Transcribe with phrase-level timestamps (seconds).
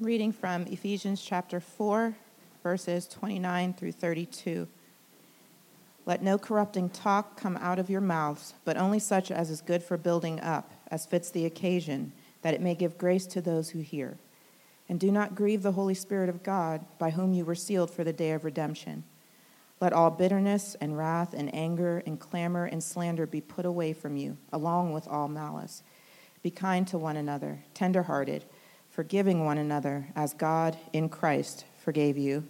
[0.00, 2.16] Reading from Ephesians chapter 4,
[2.62, 4.66] verses 29 through 32.
[6.06, 9.82] Let no corrupting talk come out of your mouths, but only such as is good
[9.82, 13.80] for building up, as fits the occasion, that it may give grace to those who
[13.80, 14.16] hear.
[14.88, 18.02] And do not grieve the Holy Spirit of God, by whom you were sealed for
[18.02, 19.04] the day of redemption.
[19.82, 24.16] Let all bitterness and wrath and anger and clamor and slander be put away from
[24.16, 25.82] you, along with all malice.
[26.42, 28.46] Be kind to one another, tenderhearted
[28.90, 32.46] forgiving one another as God in Christ forgave you.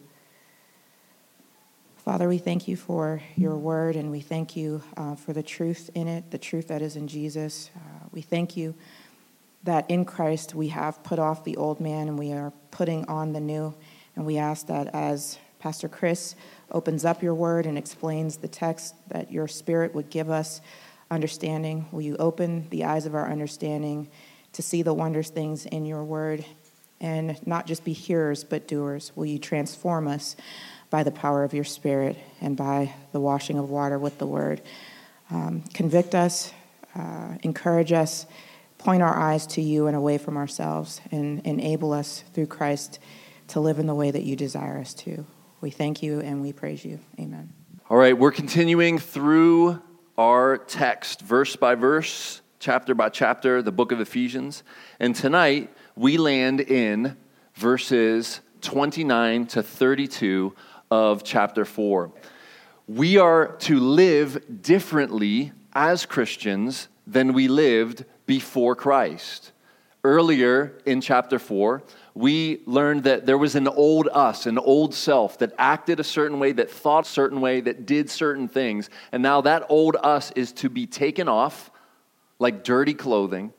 [1.97, 5.91] Father, we thank you for your word and we thank you uh, for the truth
[5.95, 7.70] in it, the truth that is in Jesus.
[7.77, 8.74] Uh, we thank you
[9.64, 13.34] that in Christ we have put off the old man and we are putting on
[13.34, 13.75] the new.
[14.16, 16.34] And we ask that as Pastor Chris
[16.72, 20.62] opens up your word and explains the text, that your spirit would give us
[21.11, 21.86] understanding.
[21.92, 24.09] Will you open the eyes of our understanding?
[24.52, 26.45] To see the wondrous things in your word
[27.00, 29.12] and not just be hearers but doers.
[29.14, 30.36] Will you transform us
[30.91, 34.60] by the power of your spirit and by the washing of water with the word?
[35.30, 36.52] Um, convict us,
[36.94, 38.27] uh, encourage us,
[38.78, 42.98] point our eyes to you and away from ourselves, and enable us through Christ
[43.48, 45.25] to live in the way that you desire us to.
[45.60, 46.98] We thank you and we praise you.
[47.19, 47.53] Amen.
[47.88, 49.80] All right, we're continuing through
[50.16, 54.62] our text, verse by verse chapter by chapter, the book of Ephesians.
[55.00, 57.16] And tonight, we land in
[57.55, 60.55] verses 29 to 32
[60.91, 62.12] of chapter 4.
[62.86, 69.53] We are to live differently as Christians than we lived before Christ.
[70.05, 71.83] Earlier in chapter 4,
[72.14, 76.38] we learned that there was an old us, an old self that acted a certain
[76.38, 78.91] way, that thought a certain way, that did certain things.
[79.12, 81.70] And now that old us is to be taken off
[82.41, 83.52] like dirty clothing,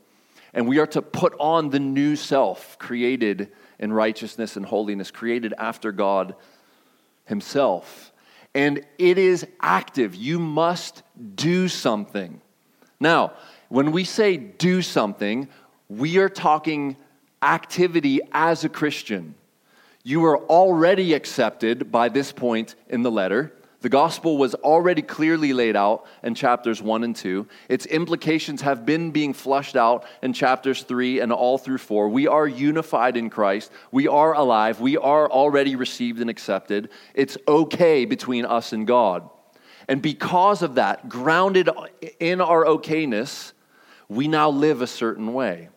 [0.53, 5.53] and we are to put on the new self created in righteousness and holiness, created
[5.57, 6.35] after God
[7.25, 8.11] Himself.
[8.53, 10.13] And it is active.
[10.13, 11.03] You must
[11.35, 12.41] do something.
[12.99, 13.33] Now,
[13.69, 15.47] when we say do something,
[15.87, 16.97] we are talking
[17.41, 19.35] activity as a Christian.
[20.03, 23.53] You are already accepted by this point in the letter.
[23.81, 27.47] The gospel was already clearly laid out in chapters 1 and 2.
[27.67, 32.07] Its implications have been being flushed out in chapters 3 and all through 4.
[32.07, 33.71] We are unified in Christ.
[33.91, 34.79] We are alive.
[34.79, 36.89] We are already received and accepted.
[37.15, 39.27] It's okay between us and God.
[39.87, 41.67] And because of that, grounded
[42.19, 43.53] in our okayness,
[44.07, 45.69] we now live a certain way.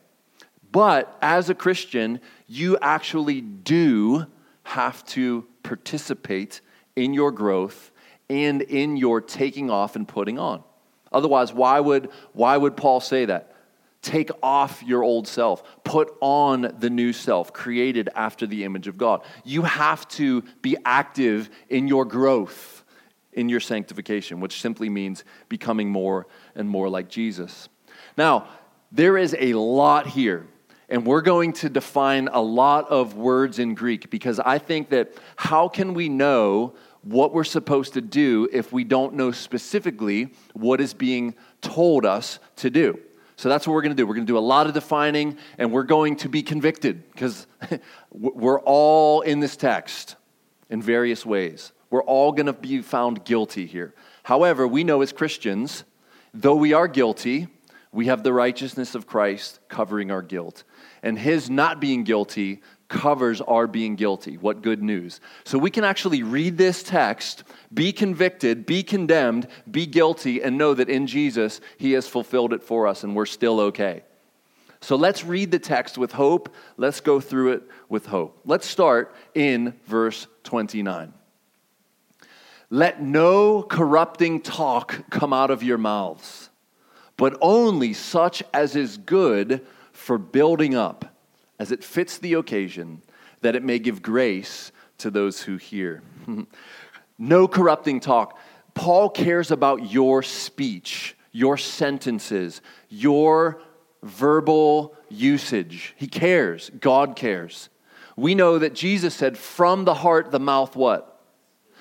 [0.71, 4.27] But as a Christian, you actually do
[4.65, 6.61] have to participate
[6.97, 7.91] in your growth
[8.29, 10.63] and in your taking off and putting on.
[11.13, 13.53] Otherwise, why would, why would Paul say that?
[14.03, 18.99] Take off your old self, put on the new self created after the image of
[18.99, 19.23] God.
[19.45, 22.85] You have to be active in your growth,
[23.33, 27.69] in your sanctification, which simply means becoming more and more like Jesus.
[28.17, 28.49] Now,
[28.93, 30.47] there is a lot here
[30.89, 35.15] and we're going to define a lot of words in Greek because I think that
[35.37, 36.75] how can we know
[37.05, 42.39] what we're supposed to do if we don't know specifically what is being told us
[42.57, 42.99] to do.
[43.37, 44.07] So that's what we're going to do.
[44.07, 47.47] We're going to do a lot of defining and we're going to be convicted because
[48.11, 50.17] we're all in this text
[50.71, 51.73] in various ways.
[51.91, 53.95] We're all going to be found guilty here.
[54.23, 55.85] However, we know as Christians,
[56.33, 57.49] though we are guilty,
[57.93, 60.65] we have the righteousness of Christ covering our guilt.
[61.03, 62.63] And his not being guilty
[62.95, 64.37] covers our being guilty.
[64.37, 65.21] What good news.
[65.45, 70.75] So we can actually read this text, be convicted, be condemned, be guilty, and know
[70.75, 74.05] that in Jesus, He has fulfilled it for us and we're still okay.
[74.81, 76.55] So let's read the text with hope.
[76.77, 78.39] Let's go through it with hope.
[78.45, 81.13] Let's start in verse 29.
[82.71, 86.49] Let no corrupting talk come out of your mouths,
[87.17, 91.14] but only such as is good for building up
[91.59, 93.03] as it fits the occasion,
[93.41, 96.03] that it may give grace to those who hear.
[97.19, 98.39] no corrupting talk.
[98.75, 103.61] Paul cares about your speech, your sentences, your
[104.03, 105.95] verbal usage.
[105.97, 106.71] He cares.
[106.81, 107.69] God cares.
[108.17, 111.11] We know that Jesus said, from the heart, the mouth what?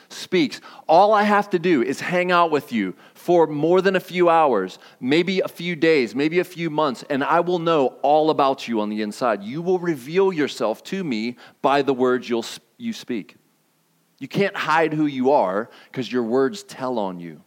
[0.10, 0.62] Speaks.
[0.88, 4.30] All I have to do is hang out with you for more than a few
[4.30, 8.68] hours, maybe a few days, maybe a few months, and I will know all about
[8.68, 9.42] you on the inside.
[9.42, 12.46] You will reveal yourself to me by the words you'll,
[12.78, 13.38] you speak.
[14.20, 17.42] You can't hide who you are because your words tell on you.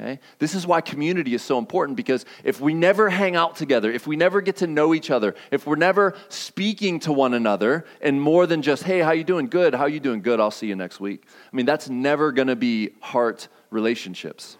[0.00, 0.18] Okay?
[0.38, 4.06] This is why community is so important because if we never hang out together, if
[4.06, 8.20] we never get to know each other, if we're never speaking to one another and
[8.20, 9.46] more than just, hey, how you doing?
[9.46, 9.74] Good.
[9.74, 10.22] How you doing?
[10.22, 10.40] Good.
[10.40, 11.24] I'll see you next week.
[11.52, 14.56] I mean, that's never going to be heart relationships.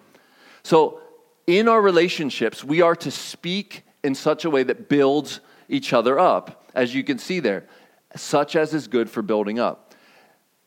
[0.62, 1.00] So,
[1.46, 6.18] in our relationships, we are to speak in such a way that builds each other
[6.18, 7.66] up, as you can see there,
[8.14, 9.89] such as is good for building up.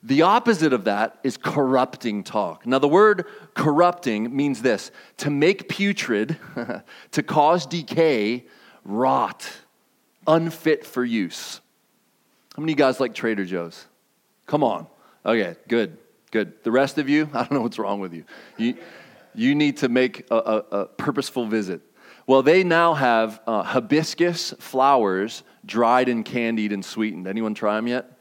[0.06, 2.68] The opposite of that is corrupting talk.
[2.68, 6.38] Now, the word corrupting means this to make putrid,
[7.12, 8.46] to cause decay,
[8.84, 9.50] rot,
[10.28, 11.62] unfit for use.
[12.56, 13.86] How many of you guys like Trader Joe's?
[14.46, 14.88] Come on.
[15.26, 15.98] Okay, good,
[16.32, 16.62] good.
[16.64, 18.26] The rest of you, I don't know what's wrong with you.
[18.58, 18.76] You,
[19.34, 21.82] you need to make a, a, a purposeful visit.
[22.28, 27.28] Well, they now have uh, hibiscus flowers dried and candied and sweetened.
[27.28, 28.13] Anyone try them yet?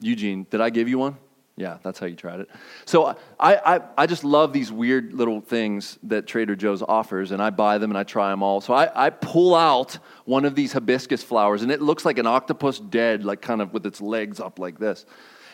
[0.00, 1.16] Eugene, did I give you one?
[1.56, 2.48] Yeah, that's how you tried it.
[2.84, 7.42] So I, I, I just love these weird little things that Trader Joe's offers, and
[7.42, 8.60] I buy them and I try them all.
[8.60, 12.28] So I, I pull out one of these hibiscus flowers, and it looks like an
[12.28, 15.04] octopus dead, like kind of with its legs up like this.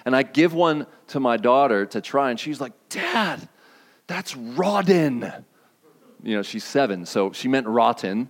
[0.05, 3.49] And I give one to my daughter to try, and she's like, Dad,
[4.07, 5.33] that's rotten.
[6.23, 8.29] You know, she's seven, so she meant rotten.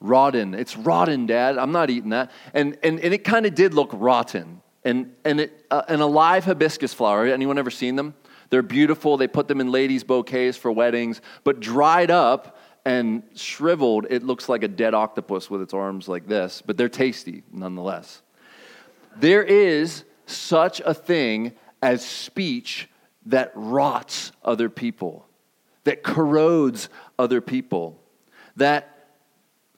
[0.00, 0.54] Rotten.
[0.54, 1.58] It's rotten, Dad.
[1.58, 2.30] I'm not eating that.
[2.54, 4.62] And, and, and it kind of did look rotten.
[4.84, 8.14] And, and it, uh, an alive hibiscus flower, anyone ever seen them?
[8.50, 9.16] They're beautiful.
[9.16, 14.48] They put them in ladies' bouquets for weddings, but dried up and shriveled, it looks
[14.48, 18.22] like a dead octopus with its arms like this, but they're tasty nonetheless.
[19.16, 21.52] There is such a thing
[21.82, 22.88] as speech
[23.26, 25.26] that rots other people,
[25.84, 26.88] that corrodes
[27.18, 28.00] other people,
[28.56, 29.10] that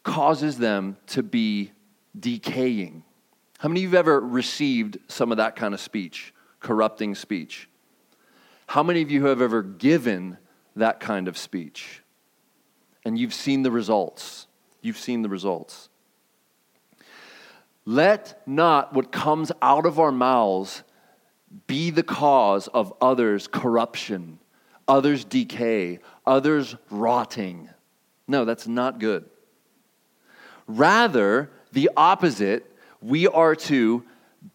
[0.05, 1.73] causes them to be
[2.19, 3.03] decaying.
[3.61, 7.69] How many of you have ever received some of that kind of speech, corrupting speech?
[8.69, 10.39] How many of you have ever given
[10.77, 12.03] that kind of speech?
[13.05, 14.47] And you've seen the results.
[14.81, 15.91] You've seen the results.
[17.85, 20.83] Let not what comes out of our mouths
[21.67, 24.39] be the cause of others' corruption,
[24.89, 27.69] others' decay, others' rotting.
[28.27, 29.29] No, that's not good.
[30.67, 32.70] Rather, the opposite
[33.01, 34.05] we are to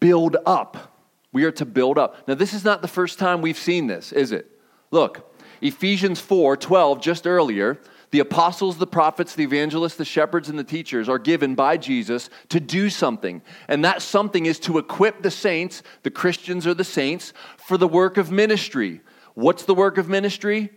[0.00, 0.92] build up.
[1.32, 2.26] We are to build up.
[2.26, 4.50] Now, this is not the first time we've seen this, is it?
[4.90, 7.78] Look, Ephesians 4 12, just earlier,
[8.10, 12.30] the apostles, the prophets, the evangelists, the shepherds, and the teachers are given by Jesus
[12.50, 13.42] to do something.
[13.68, 17.88] And that something is to equip the saints, the Christians or the saints, for the
[17.88, 19.00] work of ministry.
[19.34, 20.70] What's the work of ministry?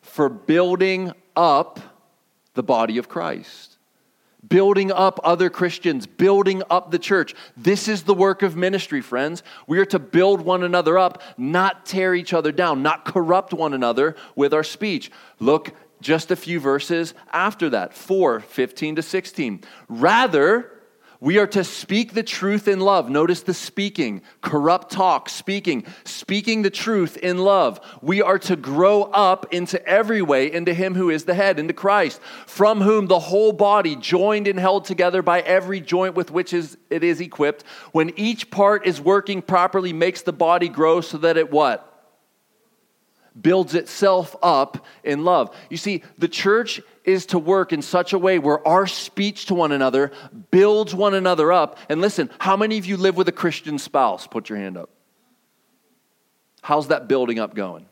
[0.00, 1.80] For building up
[2.54, 3.77] the body of Christ
[4.46, 7.34] building up other Christians, building up the church.
[7.56, 9.42] This is the work of ministry, friends.
[9.66, 13.74] We are to build one another up, not tear each other down, not corrupt one
[13.74, 15.10] another with our speech.
[15.40, 19.62] Look just a few verses after that 4 15 to 16.
[19.88, 20.77] Rather,
[21.20, 23.10] we are to speak the truth in love.
[23.10, 27.80] Notice the speaking, corrupt talk, speaking, speaking the truth in love.
[28.00, 31.74] We are to grow up into every way into Him who is the head, into
[31.74, 36.52] Christ, from whom the whole body, joined and held together by every joint with which
[36.52, 41.36] it is equipped, when each part is working properly, makes the body grow so that
[41.36, 41.87] it what?
[43.40, 45.54] Builds itself up in love.
[45.70, 49.54] You see, the church is to work in such a way where our speech to
[49.54, 50.12] one another
[50.50, 51.78] builds one another up.
[51.88, 54.26] And listen, how many of you live with a Christian spouse?
[54.26, 54.90] Put your hand up.
[56.62, 57.86] How's that building up going?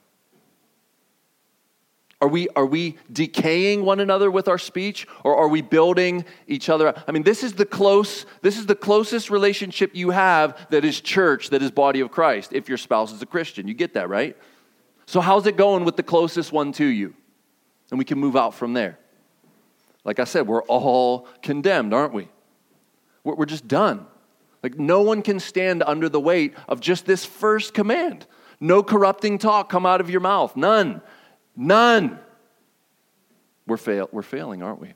[2.21, 6.71] Are we, are we decaying one another with our speech or are we building each
[6.71, 7.05] other up?
[7.07, 11.01] I mean, this is the close, this is the closest relationship you have that is
[11.01, 13.69] church, that is body of Christ, if your spouse is a Christian.
[13.69, 14.35] You get that, right?
[15.07, 17.15] So, how's it going with the closest one to you?
[17.91, 18.99] And we can move out from there.
[20.05, 22.29] Like I said, we're all condemned, aren't we?
[23.25, 24.07] We're just done.
[24.63, 28.27] Like, no one can stand under the weight of just this first command.
[28.61, 30.57] No corrupting talk come out of your mouth.
[30.57, 31.03] None.
[31.57, 32.19] None.
[33.67, 34.95] We're, fail- we're failing, aren't we?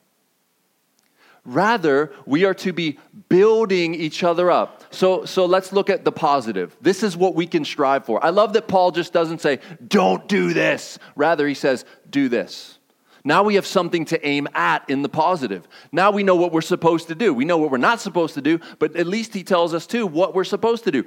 [1.51, 4.85] Rather, we are to be building each other up.
[4.95, 6.77] So, so let's look at the positive.
[6.81, 8.25] This is what we can strive for.
[8.25, 11.01] I love that Paul just doesn't say, don't do this.
[11.17, 12.79] Rather, he says, do this.
[13.25, 15.67] Now we have something to aim at in the positive.
[15.91, 17.35] Now we know what we're supposed to do.
[17.35, 20.07] We know what we're not supposed to do, but at least he tells us too
[20.07, 21.05] what we're supposed to do.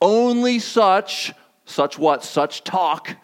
[0.00, 1.32] Only such,
[1.64, 2.22] such what?
[2.22, 3.16] Such talk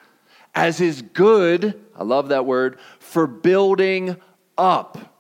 [0.57, 4.17] as is good, I love that word, for building
[4.59, 5.16] up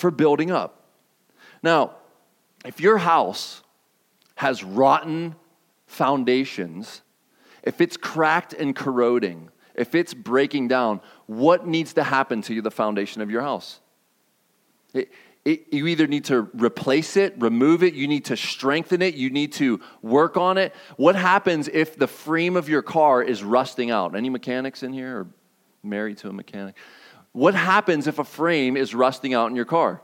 [0.00, 0.84] for building up.
[1.62, 1.92] Now,
[2.64, 3.62] if your house
[4.36, 5.36] has rotten
[5.86, 7.02] foundations,
[7.62, 12.62] if it's cracked and corroding, if it's breaking down, what needs to happen to you
[12.62, 13.80] the foundation of your house?
[14.94, 15.12] It,
[15.44, 19.30] it, you either need to replace it, remove it, you need to strengthen it, you
[19.30, 20.74] need to work on it.
[20.96, 24.14] What happens if the frame of your car is rusting out?
[24.14, 25.26] Any mechanics in here or
[25.82, 26.76] married to a mechanic?
[27.32, 30.02] What happens if a frame is rusting out in your car?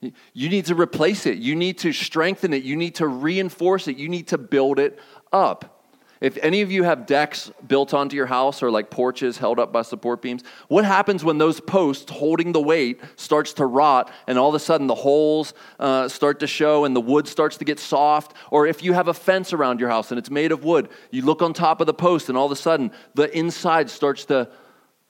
[0.00, 1.38] You need to replace it.
[1.38, 2.62] You need to strengthen it.
[2.62, 3.96] You need to reinforce it.
[3.96, 4.98] You need to build it
[5.32, 5.72] up.
[6.20, 9.70] If any of you have decks built onto your house or like porches held up
[9.70, 14.38] by support beams, what happens when those posts holding the weight starts to rot and
[14.38, 17.66] all of a sudden the holes uh, start to show and the wood starts to
[17.66, 18.34] get soft?
[18.50, 21.20] Or if you have a fence around your house and it's made of wood, you
[21.22, 24.48] look on top of the post and all of a sudden the inside starts to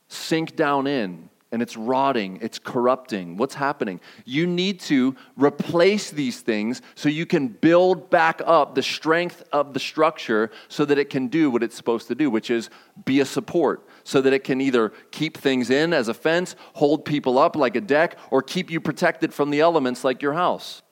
[0.08, 3.36] sink down in and it's rotting, it's corrupting.
[3.36, 4.00] What's happening?
[4.25, 9.72] You need to replace these things so you can build back up the strength of
[9.72, 12.68] the structure so that it can do what it's supposed to do, which is
[13.04, 17.04] be a support, so that it can either keep things in as a fence, hold
[17.04, 20.82] people up like a deck, or keep you protected from the elements like your house.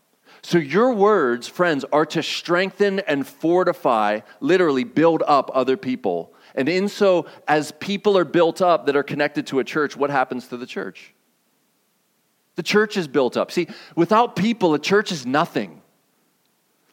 [0.47, 6.69] So, your words, friends, are to strengthen and fortify, literally build up other people and
[6.69, 10.49] in so, as people are built up that are connected to a church, what happens
[10.49, 11.13] to the church?
[12.55, 13.51] The church is built up.
[13.51, 15.83] See, without people, a church is nothing.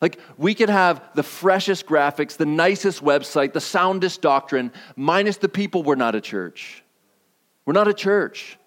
[0.01, 5.49] Like, we could have the freshest graphics, the nicest website, the soundest doctrine, minus the
[5.49, 6.83] people, we're not a church.
[7.65, 8.57] We're not a church.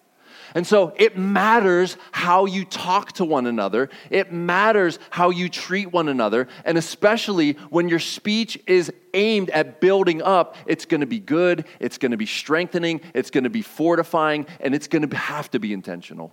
[0.55, 3.91] And so it matters how you talk to one another.
[4.09, 6.47] It matters how you treat one another.
[6.65, 11.67] And especially when your speech is aimed at building up, it's going to be good,
[11.81, 15.51] it's going to be strengthening, it's going to be fortifying, and it's going to have
[15.51, 16.33] to be intentional.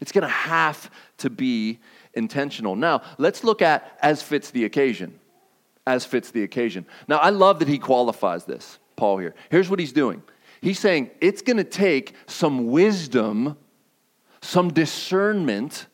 [0.00, 1.78] It's going to have to be
[2.12, 2.76] intentional.
[2.76, 5.18] Now, let's look at as fits the occasion.
[5.86, 6.84] As fits the occasion.
[7.08, 9.34] Now, I love that he qualifies this, Paul here.
[9.50, 10.22] Here's what he's doing
[10.60, 13.56] He's saying it's going to take some wisdom,
[14.42, 15.86] some discernment,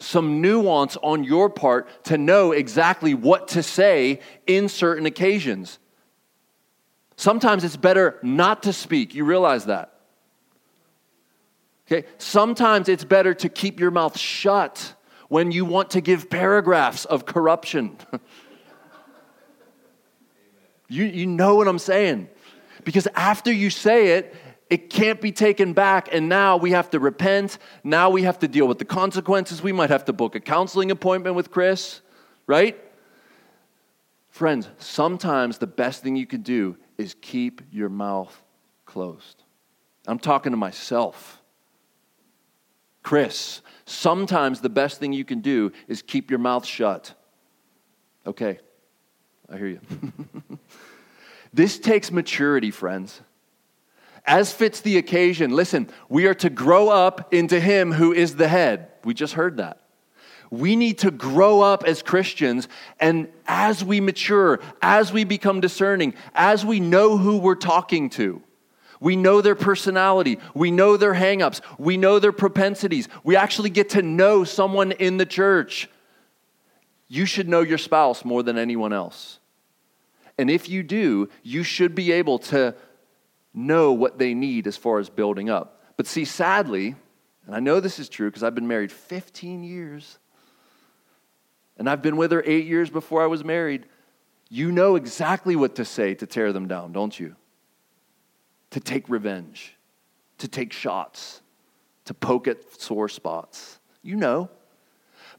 [0.00, 5.78] some nuance on your part to know exactly what to say in certain occasions.
[7.16, 9.14] Sometimes it's better not to speak.
[9.14, 9.92] You realize that.
[11.86, 12.06] Okay?
[12.18, 14.94] Sometimes it's better to keep your mouth shut
[15.28, 17.96] when you want to give paragraphs of corruption.
[20.88, 22.28] you, you know what I'm saying.
[22.84, 24.34] Because after you say it,
[24.70, 26.08] it can't be taken back.
[26.12, 27.58] And now we have to repent.
[27.82, 29.62] Now we have to deal with the consequences.
[29.62, 32.00] We might have to book a counseling appointment with Chris,
[32.46, 32.78] right?
[34.30, 38.42] Friends, sometimes the best thing you can do is keep your mouth
[38.84, 39.42] closed.
[40.06, 41.42] I'm talking to myself.
[43.02, 47.14] Chris, sometimes the best thing you can do is keep your mouth shut.
[48.26, 48.58] Okay,
[49.50, 49.80] I hear you.
[51.52, 53.20] This takes maturity, friends.
[54.26, 58.48] As fits the occasion, listen, we are to grow up into Him who is the
[58.48, 58.88] head.
[59.04, 59.80] We just heard that.
[60.50, 62.68] We need to grow up as Christians,
[63.00, 68.42] and as we mature, as we become discerning, as we know who we're talking to,
[69.00, 73.08] we know their personality, we know their hangups, we know their propensities.
[73.22, 75.88] We actually get to know someone in the church.
[77.06, 79.37] You should know your spouse more than anyone else.
[80.38, 82.74] And if you do, you should be able to
[83.52, 85.82] know what they need as far as building up.
[85.96, 86.94] But see, sadly,
[87.46, 90.18] and I know this is true because I've been married 15 years,
[91.76, 93.86] and I've been with her eight years before I was married.
[94.48, 97.34] You know exactly what to say to tear them down, don't you?
[98.70, 99.74] To take revenge,
[100.38, 101.40] to take shots,
[102.04, 103.80] to poke at sore spots.
[104.02, 104.50] You know.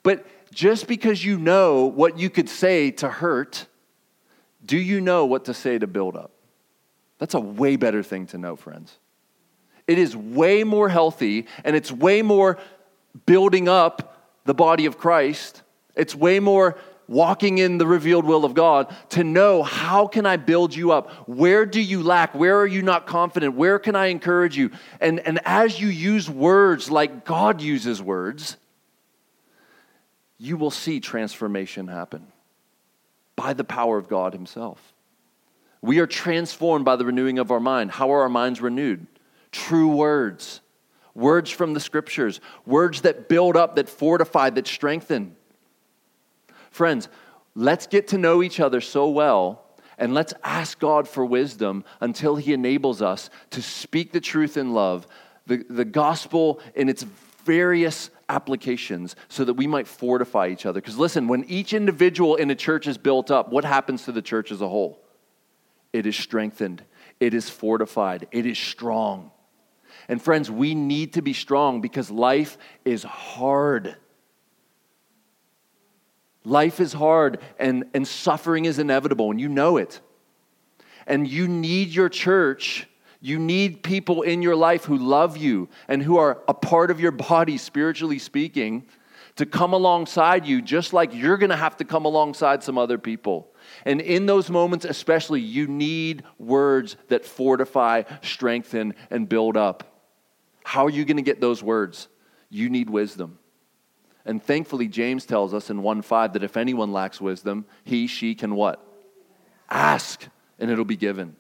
[0.03, 3.67] But just because you know what you could say to hurt,
[4.69, 6.29] do you know what to say to build up?
[7.17, 8.95] That's a way better thing to know, friends.
[9.87, 12.59] It is way more healthy and it's way more
[13.25, 15.63] building up the body of Christ.
[15.95, 20.37] It's way more walking in the revealed will of God to know how can I
[20.37, 21.27] build you up?
[21.27, 22.35] Where do you lack?
[22.35, 23.55] Where are you not confident?
[23.55, 24.69] Where can I encourage you?
[25.01, 28.55] And, and as you use words like God uses words,
[30.37, 32.31] you will see transformation happen
[33.39, 34.93] by the power of God Himself.
[35.81, 37.89] We are transformed by the renewing of our mind.
[37.89, 39.07] How are our minds renewed?
[39.53, 40.59] True words,
[41.15, 45.37] words from the scriptures, words that build up, that fortify, that strengthen.
[46.69, 47.07] Friends,
[47.55, 49.63] let's get to know each other so well
[49.97, 54.73] and let's ask God for wisdom until He enables us to speak the truth in
[54.73, 55.07] love,
[55.47, 57.03] the, the gospel in its
[57.45, 60.79] various applications so that we might fortify each other.
[60.79, 64.21] Because listen, when each individual in a church is built up, what happens to the
[64.21, 65.01] church as a whole?
[65.91, 66.83] It is strengthened,
[67.19, 69.31] it is fortified, it is strong.
[70.07, 73.95] And friends, we need to be strong because life is hard.
[76.43, 79.99] Life is hard and, and suffering is inevitable, and you know it.
[81.05, 82.87] And you need your church.
[83.21, 86.99] You need people in your life who love you and who are a part of
[86.99, 88.85] your body, spiritually speaking,
[89.35, 92.97] to come alongside you, just like you're going to have to come alongside some other
[92.97, 93.53] people.
[93.85, 100.03] And in those moments, especially, you need words that fortify, strengthen, and build up.
[100.63, 102.07] How are you going to get those words?
[102.49, 103.39] You need wisdom.
[104.25, 108.35] And thankfully, James tells us in 1 5 that if anyone lacks wisdom, he, she
[108.35, 108.85] can what?
[109.69, 110.27] Ask,
[110.59, 111.35] and it'll be given.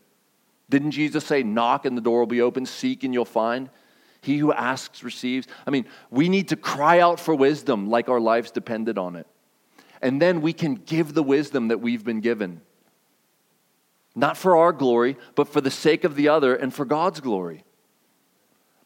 [0.69, 3.69] Didn't Jesus say, knock and the door will be open, seek and you'll find?
[4.21, 5.47] He who asks receives.
[5.65, 9.27] I mean, we need to cry out for wisdom like our lives depended on it.
[10.01, 12.61] And then we can give the wisdom that we've been given.
[14.15, 17.63] Not for our glory, but for the sake of the other and for God's glory.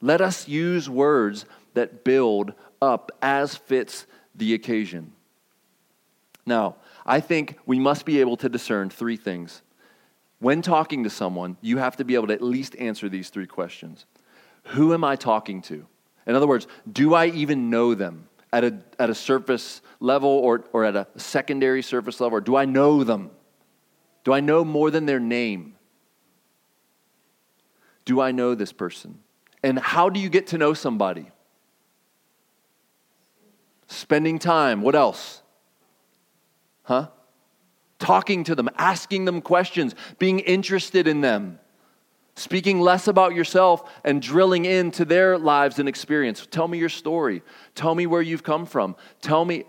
[0.01, 5.13] Let us use words that build up as fits the occasion.
[6.45, 6.75] Now,
[7.05, 9.61] I think we must be able to discern three things.
[10.43, 13.47] When talking to someone, you have to be able to at least answer these three
[13.47, 14.05] questions
[14.65, 15.87] Who am I talking to?
[16.27, 20.65] In other words, do I even know them at a, at a surface level or,
[20.73, 22.39] or at a secondary surface level?
[22.39, 23.31] Or do I know them?
[24.25, 25.75] Do I know more than their name?
[28.03, 29.19] Do I know this person?
[29.63, 31.31] And how do you get to know somebody?
[33.87, 34.81] Spending time.
[34.81, 35.41] What else?
[36.83, 37.07] Huh?
[38.03, 41.57] Talking to them, asking them questions, being interested in them,
[42.35, 46.45] speaking less about yourself and drilling into their lives and experience.
[46.51, 47.43] Tell me your story.
[47.75, 48.97] Tell me where you've come from.
[49.21, 49.63] Tell me.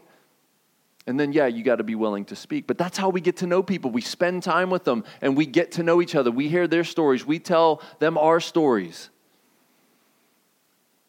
[1.06, 2.66] And then, yeah, you got to be willing to speak.
[2.66, 3.92] But that's how we get to know people.
[3.92, 6.32] We spend time with them and we get to know each other.
[6.32, 9.10] We hear their stories, we tell them our stories.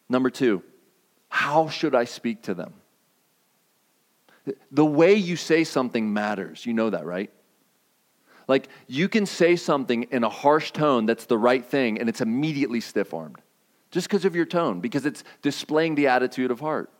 [0.08, 0.62] Number two,
[1.28, 2.74] how should I speak to them?
[4.70, 6.64] The way you say something matters.
[6.66, 7.30] You know that, right?
[8.48, 12.20] Like, you can say something in a harsh tone that's the right thing, and it's
[12.20, 13.40] immediately stiff armed
[13.90, 16.90] just because of your tone, because it's displaying the attitude of heart.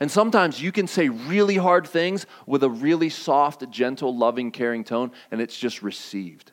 [0.00, 4.84] And sometimes you can say really hard things with a really soft, gentle, loving, caring
[4.84, 6.52] tone, and it's just received.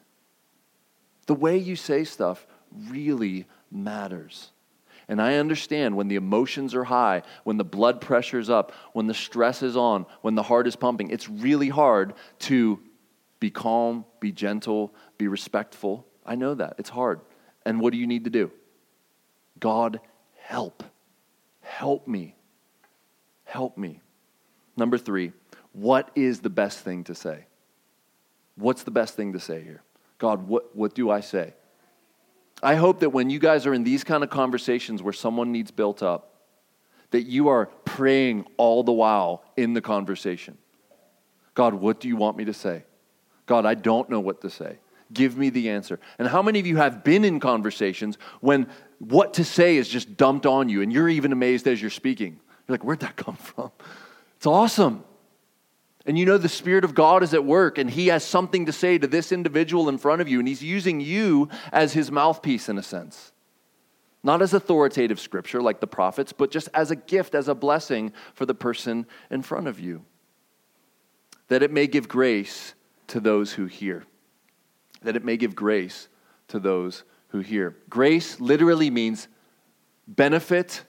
[1.25, 2.47] The way you say stuff
[2.87, 4.51] really matters.
[5.09, 9.13] And I understand when the emotions are high, when the blood pressure's up, when the
[9.15, 12.79] stress is on, when the heart is pumping, it's really hard to
[13.39, 16.05] be calm, be gentle, be respectful.
[16.25, 16.75] I know that.
[16.77, 17.21] It's hard.
[17.65, 18.51] And what do you need to do?
[19.59, 19.99] God,
[20.37, 20.83] help.
[21.61, 22.35] Help me.
[23.45, 24.01] Help me.
[24.77, 25.31] Number three,
[25.73, 27.45] what is the best thing to say?
[28.55, 29.81] What's the best thing to say here?
[30.19, 31.55] God, what, what do I say?
[32.61, 35.71] I hope that when you guys are in these kind of conversations where someone needs
[35.71, 36.33] built up,
[37.11, 40.57] that you are praying all the while in the conversation.
[41.53, 42.83] God, what do you want me to say?
[43.45, 44.77] God, I don't know what to say.
[45.11, 45.99] Give me the answer.
[46.19, 48.67] And how many of you have been in conversations when
[48.99, 52.39] what to say is just dumped on you and you're even amazed as you're speaking?
[52.67, 53.71] You're like, where'd that come from?
[54.37, 55.03] It's awesome.
[56.05, 58.71] And you know the Spirit of God is at work, and He has something to
[58.71, 62.69] say to this individual in front of you, and He's using you as His mouthpiece
[62.69, 63.31] in a sense.
[64.23, 68.13] Not as authoritative scripture like the prophets, but just as a gift, as a blessing
[68.33, 70.03] for the person in front of you.
[71.47, 72.73] That it may give grace
[73.07, 74.05] to those who hear.
[75.01, 76.09] That it may give grace
[76.49, 77.77] to those who hear.
[77.89, 79.27] Grace literally means
[80.07, 80.83] benefit,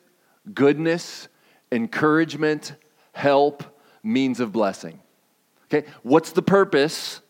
[0.52, 1.28] goodness,
[1.70, 2.74] encouragement,
[3.12, 3.62] help,
[4.02, 5.00] means of blessing.
[5.72, 7.20] Okay, what's the purpose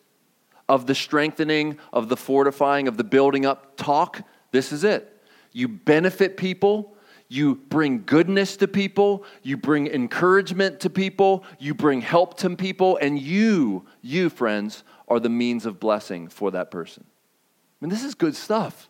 [0.69, 4.23] of the strengthening, of the fortifying, of the building up talk?
[4.51, 5.21] This is it.
[5.53, 6.97] You benefit people,
[7.29, 12.99] you bring goodness to people, you bring encouragement to people, you bring help to people,
[13.01, 17.05] and you, you friends, are the means of blessing for that person.
[17.07, 18.89] I mean, this is good stuff.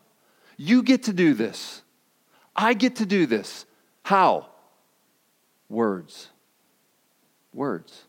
[0.57, 1.81] You get to do this.
[2.55, 3.65] I get to do this.
[4.03, 4.47] How?
[5.69, 6.30] Words
[7.53, 8.03] words.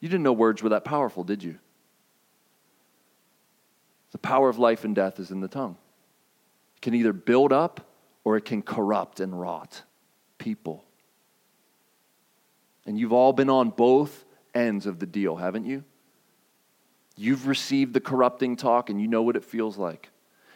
[0.00, 1.58] You didn't know words were that powerful, did you?
[4.12, 5.76] The power of life and death is in the tongue.
[6.76, 7.88] It can either build up
[8.24, 9.82] or it can corrupt and rot
[10.38, 10.84] people.
[12.86, 14.24] And you've all been on both
[14.54, 15.84] ends of the deal, haven't you?
[17.16, 20.10] You've received the corrupting talk and you know what it feels like.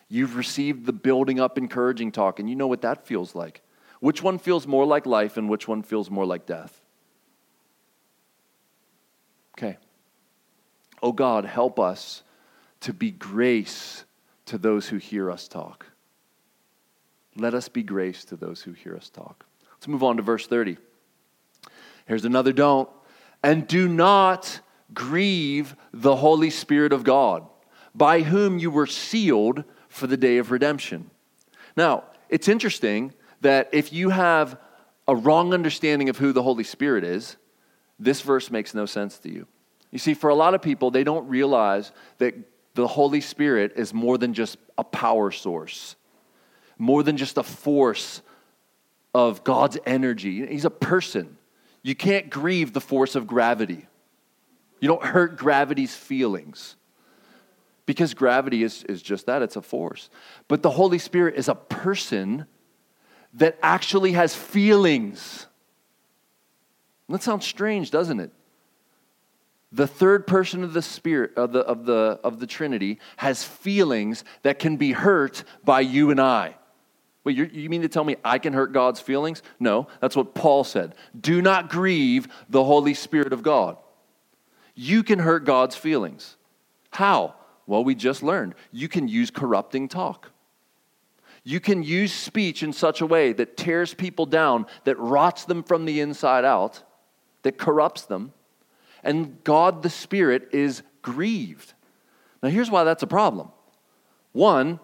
[0.08, 3.62] You've received the building up, encouraging talk and you know what that feels like.
[4.00, 6.79] Which one feels more like life and which one feels more like death?
[9.60, 9.76] Okay.
[11.02, 12.22] Oh God, help us
[12.80, 14.04] to be grace
[14.46, 15.84] to those who hear us talk.
[17.36, 19.44] Let us be grace to those who hear us talk.
[19.74, 20.78] Let's move on to verse 30.
[22.06, 22.88] Here's another don't.
[23.42, 24.60] And do not
[24.94, 27.46] grieve the Holy Spirit of God,
[27.94, 31.10] by whom you were sealed for the day of redemption.
[31.76, 34.58] Now, it's interesting that if you have
[35.06, 37.36] a wrong understanding of who the Holy Spirit is,
[38.00, 39.46] this verse makes no sense to you.
[39.92, 42.34] You see, for a lot of people, they don't realize that
[42.74, 45.96] the Holy Spirit is more than just a power source,
[46.78, 48.22] more than just a force
[49.14, 50.46] of God's energy.
[50.46, 51.36] He's a person.
[51.82, 53.86] You can't grieve the force of gravity.
[54.80, 56.76] You don't hurt gravity's feelings
[57.86, 60.10] because gravity is, is just that it's a force.
[60.48, 62.46] But the Holy Spirit is a person
[63.34, 65.46] that actually has feelings.
[67.10, 68.30] That sounds strange, doesn't it?
[69.72, 74.24] The third person of the Spirit of the, of the, of the Trinity has feelings
[74.42, 76.56] that can be hurt by you and I.
[77.22, 79.42] Wait, you mean to tell me I can hurt God's feelings?
[79.58, 80.94] No, that's what Paul said.
[81.18, 83.76] Do not grieve the Holy Spirit of God.
[84.74, 86.36] You can hurt God's feelings.
[86.90, 87.34] How?
[87.66, 88.54] Well, we just learned.
[88.72, 90.30] You can use corrupting talk.
[91.44, 95.62] You can use speech in such a way that tears people down, that rots them
[95.62, 96.82] from the inside out,
[97.42, 98.33] that corrupts them,
[99.03, 101.74] and God the Spirit is grieved.
[102.42, 103.50] Now, here's why that's a problem.
[104.33, 104.81] One,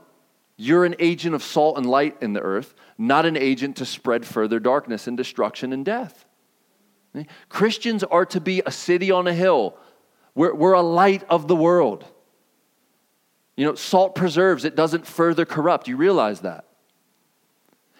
[0.57, 4.27] you're an agent of salt and light in the earth, not an agent to spread
[4.27, 6.25] further darkness and destruction and death.
[7.49, 9.77] Christians are to be a city on a hill.
[10.35, 12.05] We're, we're a light of the world.
[13.57, 15.89] You know, salt preserves, it doesn't further corrupt.
[15.89, 16.67] You realize that.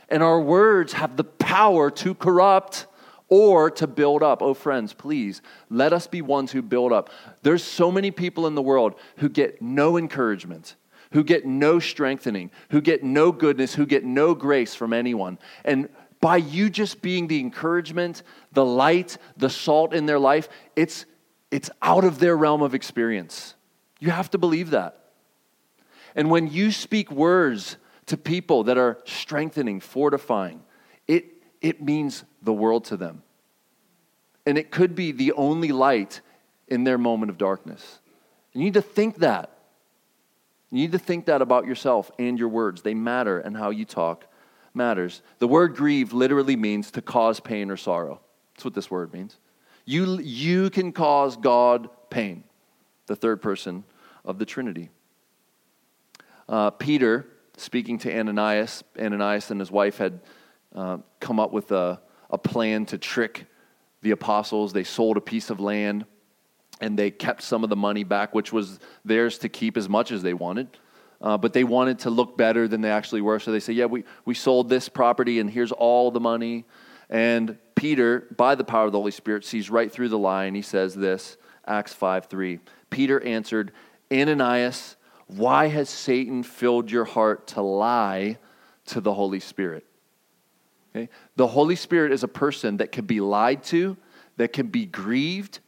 [0.09, 2.87] And our words have the power to corrupt
[3.29, 4.43] or to build up.
[4.43, 7.11] Oh, friends, please let us be ones who build up.
[7.43, 10.77] There's so many people in the world who get no encouragement,
[11.13, 15.39] who get no strengthening, who get no goodness, who get no grace from anyone.
[15.65, 15.89] And
[16.21, 21.05] by you just being the encouragement, the light, the salt in their life, it's,
[21.51, 23.55] it's out of their realm of experience.
[23.99, 25.01] You have to believe that.
[26.15, 30.63] And when you speak words to people that are strengthening, fortifying,
[31.07, 31.27] it,
[31.67, 33.25] it means the world to them.
[34.47, 36.21] And it could be the only light
[36.69, 37.99] in their moment of darkness.
[38.53, 39.51] You need to think that.
[40.71, 42.83] You need to think that about yourself and your words.
[42.83, 44.27] They matter, and how you talk
[44.75, 45.23] matters.
[45.41, 48.21] The word grieve literally means to cause pain or sorrow.
[48.55, 49.37] That's what this word means.
[49.85, 52.45] You, you can cause God pain,
[53.07, 53.83] the third person
[54.25, 54.91] of the Trinity.
[56.49, 57.27] Uh, Peter,
[57.57, 60.21] speaking to Ananias, Ananias and his wife had
[60.75, 62.01] uh, come up with a,
[62.31, 63.47] a plan to trick
[64.03, 64.73] the apostles.
[64.73, 66.05] They sold a piece of land
[66.81, 70.13] and they kept some of the money back, which was theirs to keep as much
[70.13, 70.69] as they wanted.
[71.21, 73.39] Uh, but they wanted to look better than they actually were.
[73.39, 76.65] So they say, Yeah, we, we sold this property and here's all the money.
[77.09, 80.55] And Peter, by the power of the Holy Spirit, sees right through the lie and
[80.55, 82.61] he says this Acts 5 3.
[82.91, 83.73] Peter answered,
[84.13, 88.39] Ananias, why has Satan filled your heart to lie
[88.87, 89.85] to the Holy Spirit?
[90.97, 91.11] Okay?
[91.37, 93.97] The Holy Spirit is a person that can be lied to,
[94.39, 95.61] that can be grieved,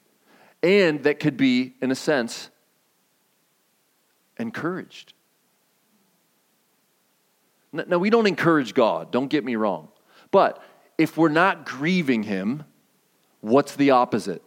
[0.63, 2.51] and that could be, in a sense,
[4.39, 5.13] encouraged.
[7.73, 9.89] Now, we don't encourage God, don't get me wrong.
[10.31, 10.63] But
[10.97, 12.65] if we're not grieving Him,
[13.43, 14.43] what's the opposite?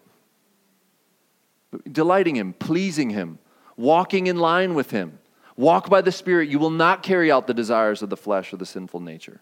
[1.89, 3.37] Delighting Him, pleasing Him,
[3.77, 5.19] walking in line with Him.
[5.55, 8.57] Walk by the Spirit, you will not carry out the desires of the flesh or
[8.57, 9.41] the sinful nature.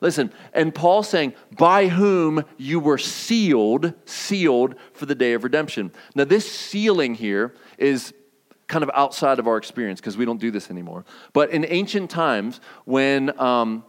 [0.00, 5.92] Listen, and Paul saying, by whom you were sealed, sealed for the day of redemption.
[6.14, 8.12] Now, this sealing here is
[8.66, 11.04] kind of outside of our experience because we don't do this anymore.
[11.32, 13.84] But in ancient times, when um,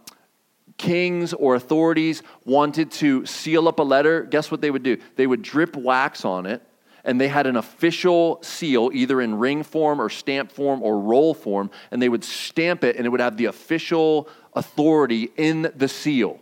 [0.76, 4.98] kings or authorities wanted to seal up a letter, guess what they would do?
[5.16, 6.65] They would drip wax on it
[7.06, 11.32] and they had an official seal, either in ring form or stamp form or roll
[11.32, 15.88] form, and they would stamp it, and it would have the official authority in the
[15.88, 16.40] seal.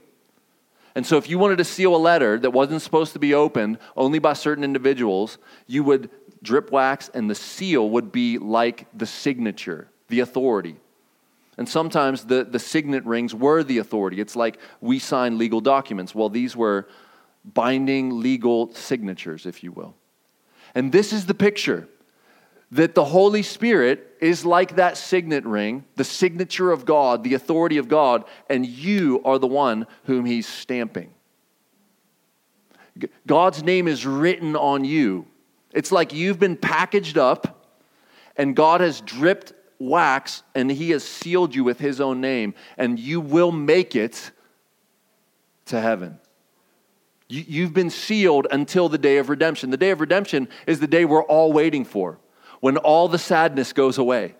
[0.96, 3.78] And so, if you wanted to seal a letter that wasn't supposed to be opened
[3.96, 6.08] only by certain individuals, you would
[6.42, 10.76] drip wax, and the seal would be like the signature, the authority.
[11.58, 14.20] And sometimes the, the signet rings were the authority.
[14.20, 16.14] It's like we sign legal documents.
[16.14, 16.88] Well, these were
[17.44, 19.94] binding legal signatures, if you will.
[20.74, 21.88] And this is the picture
[22.70, 27.78] that the Holy Spirit is like that signet ring, the signature of God, the authority
[27.78, 31.14] of God, and you are the one whom He's stamping.
[33.26, 35.26] God's name is written on you.
[35.72, 37.68] It's like you've been packaged up,
[38.36, 42.98] and God has dripped wax and he has sealed you with his own name, and
[42.98, 44.30] you will make it
[45.66, 46.18] to heaven.
[47.28, 49.70] You, have been sealed until the day of redemption.
[49.70, 52.18] The day of redemption is the day we're all waiting for,
[52.60, 54.34] when all the sadness goes away,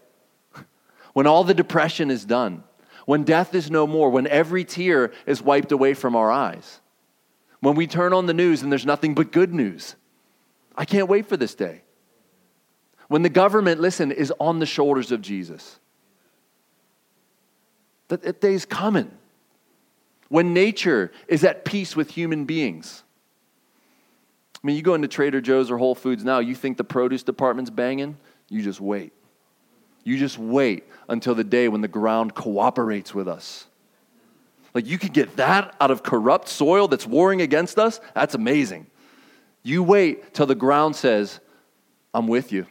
[1.15, 2.63] when all the depression is done,
[3.07, 6.81] when death is no more, when every tear is wiped away from our eyes,
[7.61, 9.97] when we turn on the news and there's nothing but good news.
[10.77, 11.83] I can't wait for this day.
[13.09, 15.79] When the government, listen, is on the shoulders of Jesus.
[18.09, 19.11] That, that day's coming.
[20.35, 23.05] When nature is at peace with human beings.
[24.57, 27.23] I mean, you go into Trader Joe's or Whole Foods now, you think the produce
[27.23, 28.17] department's banging?
[28.49, 29.13] You just wait.
[30.03, 33.69] You just wait until the day when the ground cooperates with us.
[34.75, 38.01] Like, you could get that out of corrupt soil that's warring against us?
[38.13, 38.89] That's amazing.
[39.63, 41.39] You wait till the ground says,
[42.13, 42.67] I'm with you.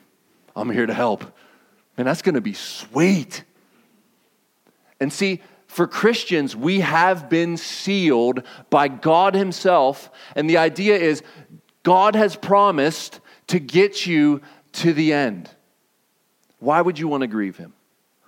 [0.54, 1.23] I'm here to help.
[1.97, 3.45] Man, that's to be sweet.
[4.99, 5.41] And see,
[5.74, 10.12] for Christians, we have been sealed by God Himself.
[10.36, 11.24] And the idea is
[11.82, 14.42] God has promised to get you
[14.74, 15.50] to the end.
[16.60, 17.74] Why would you want to grieve Him?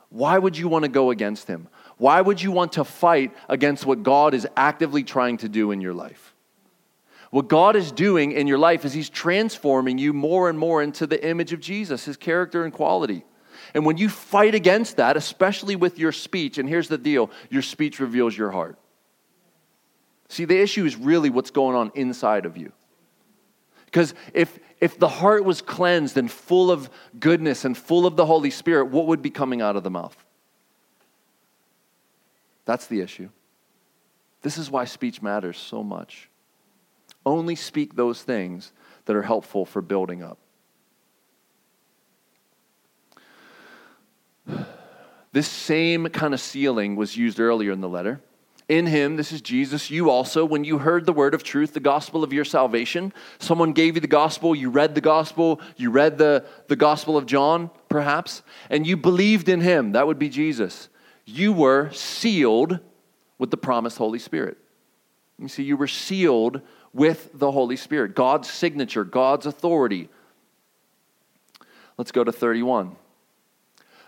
[0.10, 1.68] Why would you want to go against Him?
[1.98, 5.82] Why would you want to fight against what God is actively trying to do in
[5.82, 6.34] your life?
[7.30, 11.06] What God is doing in your life is He's transforming you more and more into
[11.06, 13.24] the image of Jesus, His character and quality.
[13.76, 17.62] And when you fight against that, especially with your speech, and here's the deal your
[17.62, 18.80] speech reveals your heart.
[20.30, 22.72] See, the issue is really what's going on inside of you.
[23.86, 28.26] Because if, if the heart was cleansed and full of goodness and full of the
[28.26, 30.16] Holy Spirit, what would be coming out of the mouth?
[32.64, 33.30] That's the issue.
[34.42, 36.30] This is why speech matters so much.
[37.26, 38.72] Only speak those things
[39.04, 40.38] that are helpful for building up.
[45.36, 48.22] This same kind of sealing was used earlier in the letter.
[48.70, 51.82] In him, this is Jesus, you also, when you heard the word of truth, the
[51.82, 56.18] gospel of your salvation, someone gave you the gospel, you read the gospel, you read
[56.18, 60.88] the, the gospel of John, perhaps, and you believed in him, that would be Jesus.
[61.26, 62.80] You were sealed
[63.38, 64.58] with the promised Holy Spirit.
[65.38, 66.62] You see, you were sealed
[66.94, 70.08] with the Holy Spirit, God's signature, God's authority.
[71.98, 72.96] Let's go to 31.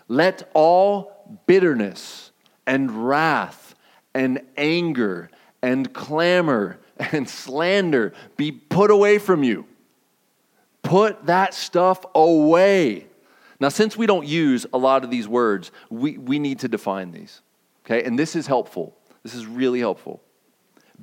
[0.08, 2.32] Let all bitterness
[2.66, 3.74] and wrath
[4.14, 5.30] and anger
[5.62, 9.66] and clamor and slander be put away from you.
[10.82, 13.06] Put that stuff away.
[13.60, 17.10] Now, since we don't use a lot of these words, we, we need to define
[17.10, 17.42] these.
[17.84, 18.04] Okay?
[18.04, 18.96] And this is helpful.
[19.22, 20.22] This is really helpful.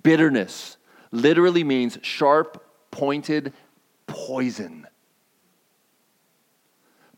[0.01, 0.77] Bitterness
[1.11, 3.53] literally means sharp, pointed
[4.07, 4.88] poison.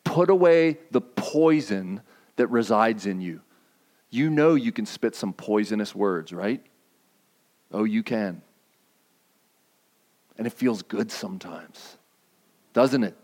[0.04, 2.02] Put away the poison
[2.38, 3.42] that resides in you.
[4.10, 6.64] You know you can spit some poisonous words, right?
[7.72, 8.42] Oh, you can.
[10.38, 11.98] And it feels good sometimes,
[12.74, 13.18] doesn't it?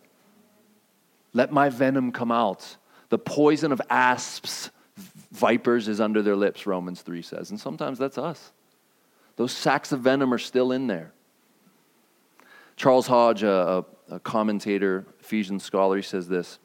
[1.32, 2.78] Let my venom come out.
[3.10, 4.72] The poison of asps,
[5.32, 7.52] vipers is under their lips, Romans 3 says.
[7.52, 8.52] And sometimes that's us.
[9.36, 11.12] Those sacks of venom are still in there.
[12.76, 16.60] Charles Hodge, a, a commentator, Ephesians scholar, he says this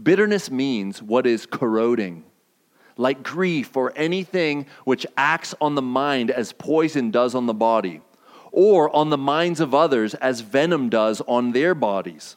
[0.00, 2.24] Bitterness means what is corroding,
[2.96, 8.00] like grief or anything which acts on the mind as poison does on the body,
[8.50, 12.36] or on the minds of others as venom does on their bodies.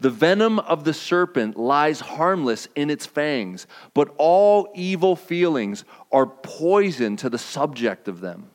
[0.00, 6.26] The venom of the serpent lies harmless in its fangs, but all evil feelings are
[6.26, 8.50] poison to the subject of them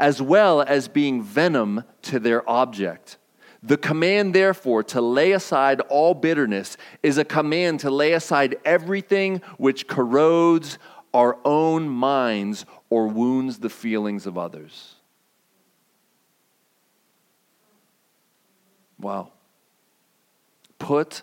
[0.00, 3.18] as well as being venom to their object.
[3.62, 9.42] The command, therefore, to lay aside all bitterness is a command to lay aside everything
[9.58, 10.78] which corrodes
[11.12, 14.94] our own minds or wounds the feelings of others.
[18.98, 19.32] Wow.
[20.78, 21.22] Put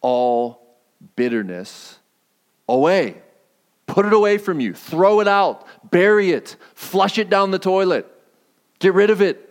[0.00, 0.76] all
[1.14, 1.98] bitterness
[2.68, 3.22] away.
[3.86, 4.74] Put it away from you.
[4.74, 5.66] Throw it out.
[5.90, 6.56] Bury it.
[6.74, 8.10] Flush it down the toilet.
[8.78, 9.45] Get rid of it.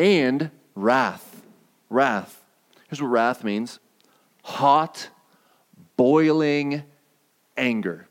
[0.00, 1.42] And wrath.
[1.90, 2.42] Wrath.
[2.88, 3.78] Here's what wrath means
[4.42, 5.10] hot,
[5.96, 6.82] boiling
[7.56, 8.08] anger.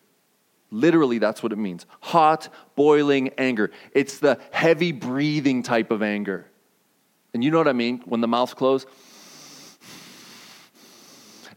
[0.70, 1.88] Literally, that's what it means.
[2.02, 3.72] Hot, boiling anger.
[3.92, 6.46] It's the heavy breathing type of anger.
[7.34, 8.88] And you know what I mean when the mouth's closed?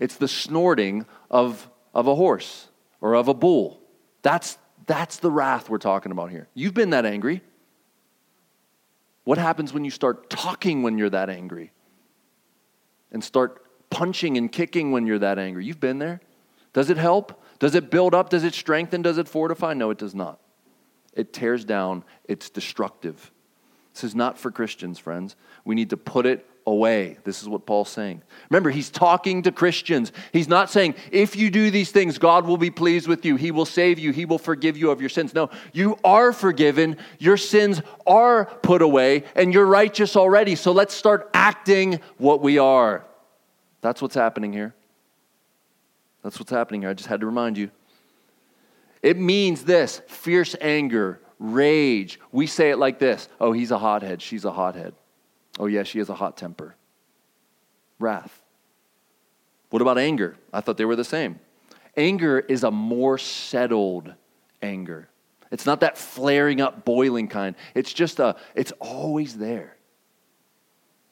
[0.00, 2.68] It's the snorting of, of a horse
[3.02, 3.80] or of a bull.
[4.22, 6.48] That's, that's the wrath we're talking about here.
[6.54, 7.42] You've been that angry.
[9.24, 11.72] What happens when you start talking when you're that angry?
[13.10, 15.64] And start punching and kicking when you're that angry?
[15.64, 16.20] You've been there.
[16.72, 17.42] Does it help?
[17.58, 18.30] Does it build up?
[18.30, 19.02] Does it strengthen?
[19.02, 19.74] Does it fortify?
[19.74, 20.40] No, it does not.
[21.14, 23.30] It tears down, it's destructive.
[23.92, 25.36] This is not for Christians, friends.
[25.64, 27.18] We need to put it away.
[27.24, 28.22] This is what Paul's saying.
[28.48, 30.12] Remember, he's talking to Christians.
[30.32, 33.36] He's not saying, if you do these things, God will be pleased with you.
[33.36, 34.12] He will save you.
[34.12, 35.34] He will forgive you of your sins.
[35.34, 36.96] No, you are forgiven.
[37.18, 40.54] Your sins are put away, and you're righteous already.
[40.54, 43.04] So let's start acting what we are.
[43.80, 44.74] That's what's happening here.
[46.22, 46.90] That's what's happening here.
[46.90, 47.70] I just had to remind you.
[49.02, 52.20] It means this fierce anger, rage.
[52.30, 54.22] We say it like this Oh, he's a hothead.
[54.22, 54.94] She's a hothead.
[55.58, 56.74] Oh, yeah, she has a hot temper.
[57.98, 58.42] Wrath.
[59.70, 60.36] What about anger?
[60.52, 61.40] I thought they were the same.
[61.96, 64.14] Anger is a more settled
[64.62, 65.08] anger.
[65.50, 67.54] It's not that flaring up, boiling kind.
[67.74, 69.76] It's just a, it's always there.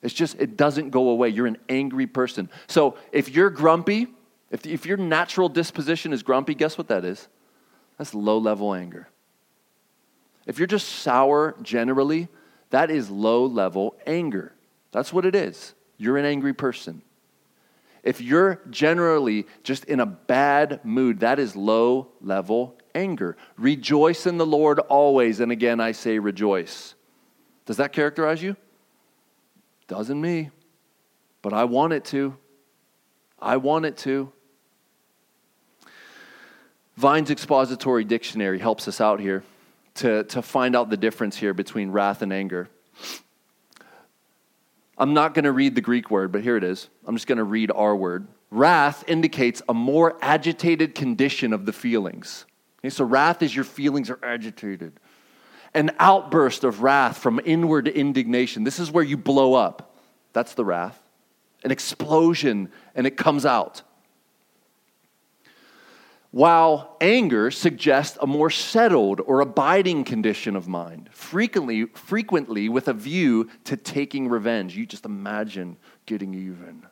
[0.03, 1.29] It's just, it doesn't go away.
[1.29, 2.49] You're an angry person.
[2.66, 4.07] So if you're grumpy,
[4.51, 7.29] if, if your natural disposition is grumpy, guess what that is?
[7.99, 9.09] That's low level anger.
[10.46, 12.29] If you're just sour generally,
[12.70, 14.53] that is low level anger.
[14.92, 15.74] That's what it is.
[15.98, 17.03] You're an angry person.
[18.03, 23.37] If you're generally just in a bad mood, that is low level anger.
[23.59, 25.40] Rejoice in the Lord always.
[25.40, 26.94] And again, I say rejoice.
[27.66, 28.57] Does that characterize you?
[29.87, 30.50] Doesn't me.
[31.42, 32.37] But I want it to.
[33.38, 34.33] I want it to.
[36.96, 39.42] Vine's expository dictionary helps us out here
[39.94, 42.68] to, to find out the difference here between wrath and anger.
[44.96, 46.88] I'm not going to read the Greek word, but here it is.
[47.07, 48.29] I'm just going to read our word.
[48.50, 52.44] Wrath indicates a more agitated condition of the feelings.
[52.81, 54.92] Okay, so, wrath is your feelings are agitated.
[55.72, 58.64] An outburst of wrath from inward indignation.
[58.64, 59.96] This is where you blow up.
[60.33, 61.00] That's the wrath.
[61.62, 63.83] An explosion, and it comes out
[66.31, 72.93] while anger suggests a more settled or abiding condition of mind, frequently, frequently with a
[72.93, 74.77] view to taking revenge.
[74.77, 76.87] You just imagine getting even.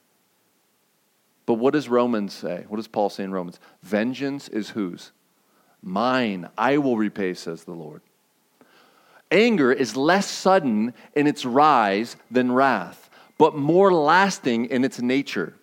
[1.47, 2.65] But what does Romans say?
[2.69, 3.61] What does Paul say in Romans?
[3.83, 5.13] Vengeance is whose?
[5.83, 6.49] Mine.
[6.59, 8.03] I will repay, says the Lord.
[9.31, 15.55] Anger is less sudden in its rise than wrath, but more lasting in its nature.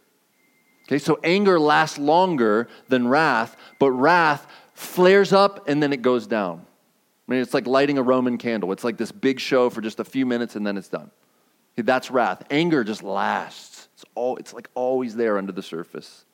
[0.88, 6.28] Okay, so anger lasts longer than wrath, but wrath flares up and then it goes
[6.28, 6.66] down.
[7.28, 8.72] I mean, it's like lighting a Roman candle.
[8.72, 11.10] It's like this big show for just a few minutes and then it's done.
[11.74, 12.44] Okay, that's wrath.
[12.52, 13.88] Anger just lasts.
[13.96, 16.26] It's, all, it's like always there under the surface.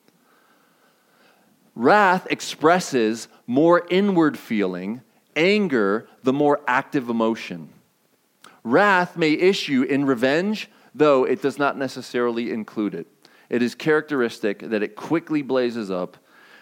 [1.74, 5.02] Wrath expresses more inward feeling,
[5.36, 7.70] anger, the more active emotion.
[8.64, 13.08] Wrath may issue in revenge, though it does not necessarily include it.
[13.52, 16.16] It is characteristic that it quickly blazes up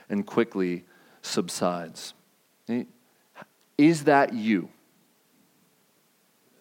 [0.10, 0.86] and quickly
[1.22, 2.16] subsides.
[3.78, 4.70] Is that you?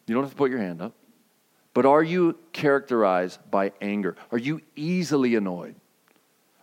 [0.06, 0.92] You don't have to put your hand up.
[1.72, 4.16] But are you characterized by anger?
[4.30, 5.76] Are you easily annoyed?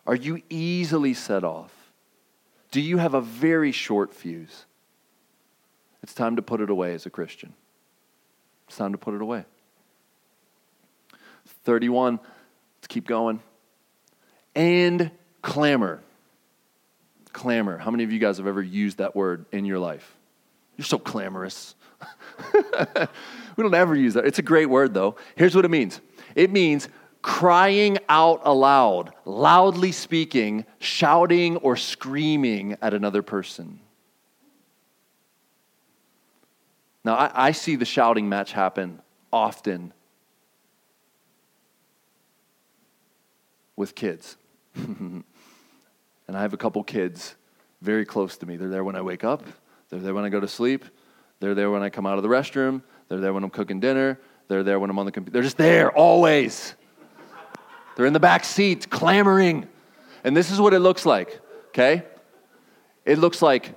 [0.06, 1.74] Are you easily set off?
[2.70, 4.66] Do you have a very short fuse?
[6.04, 7.54] It's time to put it away as a Christian.
[8.68, 9.46] It's time to put it away.
[11.64, 12.20] 31,
[12.78, 13.42] let's keep going
[14.56, 16.02] and clamor.
[17.34, 17.78] Clamor.
[17.78, 20.16] How many of you guys have ever used that word in your life?
[20.78, 21.76] You're so clamorous.
[22.54, 24.26] we don't ever use that.
[24.26, 25.16] It's a great word, though.
[25.36, 26.02] Here's what it means
[26.36, 26.90] it means
[27.22, 33.80] crying out aloud, loudly speaking, shouting, or screaming at another person.
[37.04, 39.94] Now, I, I see the shouting match happen often
[43.76, 44.38] with kids.
[44.76, 45.24] and
[46.28, 47.36] I have a couple kids
[47.82, 48.58] very close to me.
[48.58, 49.44] They're there when I wake up,
[49.90, 50.86] they're there when I go to sleep,
[51.40, 54.20] they're there when I come out of the restroom, they're there when I'm cooking dinner,
[54.48, 55.34] they're there when I'm on the computer.
[55.34, 56.76] They're just there always.
[57.96, 59.68] They're in the back seat clamoring.
[60.24, 62.04] And this is what it looks like, okay?
[63.06, 63.74] It looks like,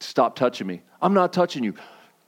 [0.00, 0.82] stop touching me.
[1.00, 1.74] I'm not touching you.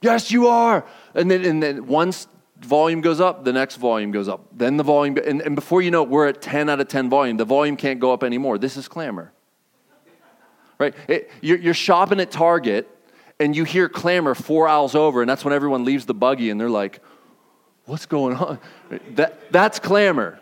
[0.01, 0.85] Yes, you are.
[1.13, 2.27] And then, and then once
[2.59, 4.45] volume goes up, the next volume goes up.
[4.51, 7.09] Then the volume, and, and before you know it, we're at 10 out of 10
[7.09, 7.37] volume.
[7.37, 8.57] The volume can't go up anymore.
[8.57, 9.31] This is clamor.
[10.77, 10.93] Right?
[11.07, 12.87] It, you're, you're shopping at Target
[13.39, 16.59] and you hear clamor four aisles over, and that's when everyone leaves the buggy and
[16.59, 17.01] they're like,
[17.85, 18.59] what's going on?
[19.15, 20.39] That, that's clamor.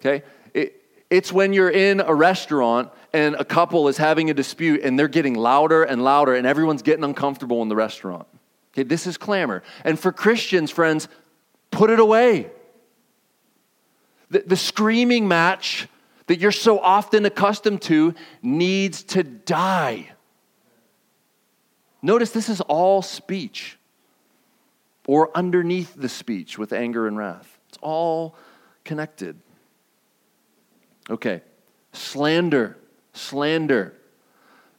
[0.00, 0.22] Okay?
[0.54, 4.98] It, it's when you're in a restaurant and a couple is having a dispute and
[4.98, 8.26] they're getting louder and louder and everyone's getting uncomfortable in the restaurant.
[8.72, 9.62] Okay, this is clamor.
[9.84, 11.08] And for Christians, friends,
[11.70, 12.50] put it away.
[14.30, 15.88] The, the screaming match
[16.26, 20.12] that you're so often accustomed to needs to die.
[22.02, 23.76] Notice this is all speech
[25.06, 27.58] or underneath the speech with anger and wrath.
[27.68, 28.36] It's all
[28.84, 29.36] connected.
[31.10, 31.42] Okay,
[31.92, 32.78] slander,
[33.12, 33.94] slander.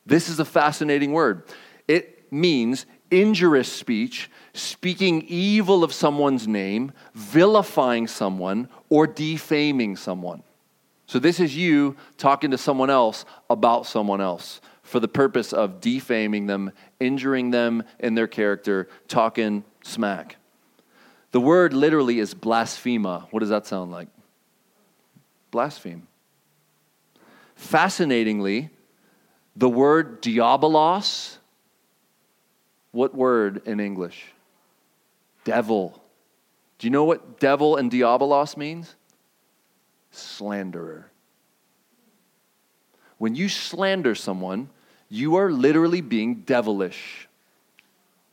[0.05, 1.43] This is a fascinating word.
[1.87, 10.41] It means injurious speech, speaking evil of someone's name, vilifying someone, or defaming someone.
[11.05, 15.82] So, this is you talking to someone else about someone else for the purpose of
[15.82, 20.38] defaming them, injuring them in their character, talking smack.
[21.32, 23.28] The word literally is blasphemia.
[23.32, 24.07] What does that sound like?
[25.49, 26.07] Blaspheme.
[27.55, 28.70] Fascinatingly,
[29.55, 31.38] the word diabolos,
[32.91, 34.25] what word in English?
[35.43, 36.01] Devil.
[36.77, 38.95] Do you know what devil and diabolos means?
[40.11, 41.09] Slanderer.
[43.17, 44.69] When you slander someone,
[45.07, 47.27] you are literally being devilish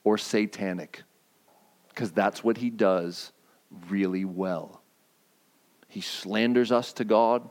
[0.03, 1.03] or satanic
[1.89, 3.33] because that's what he does
[3.89, 4.81] really well.
[5.89, 7.49] He slanders us to God,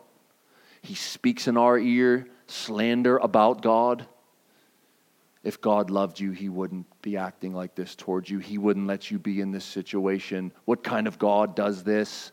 [0.82, 4.08] he speaks in our ear slander about God.
[5.44, 8.40] If God loved you, he wouldn't be acting like this towards you.
[8.40, 10.52] He wouldn't let you be in this situation.
[10.66, 12.32] What kind of God does this?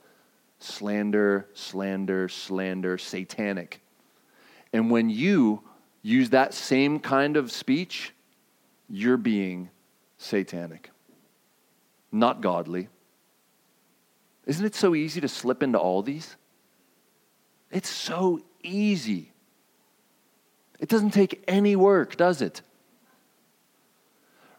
[0.59, 3.81] Slander, slander, slander, satanic.
[4.73, 5.63] And when you
[6.03, 8.13] use that same kind of speech,
[8.89, 9.71] you're being
[10.19, 10.91] satanic
[12.15, 12.89] not godly.
[14.47, 16.37] Isn't it so easy to slip into all these?
[17.71, 19.33] It's so easy.
[20.79, 22.63] It doesn't take any work, does it?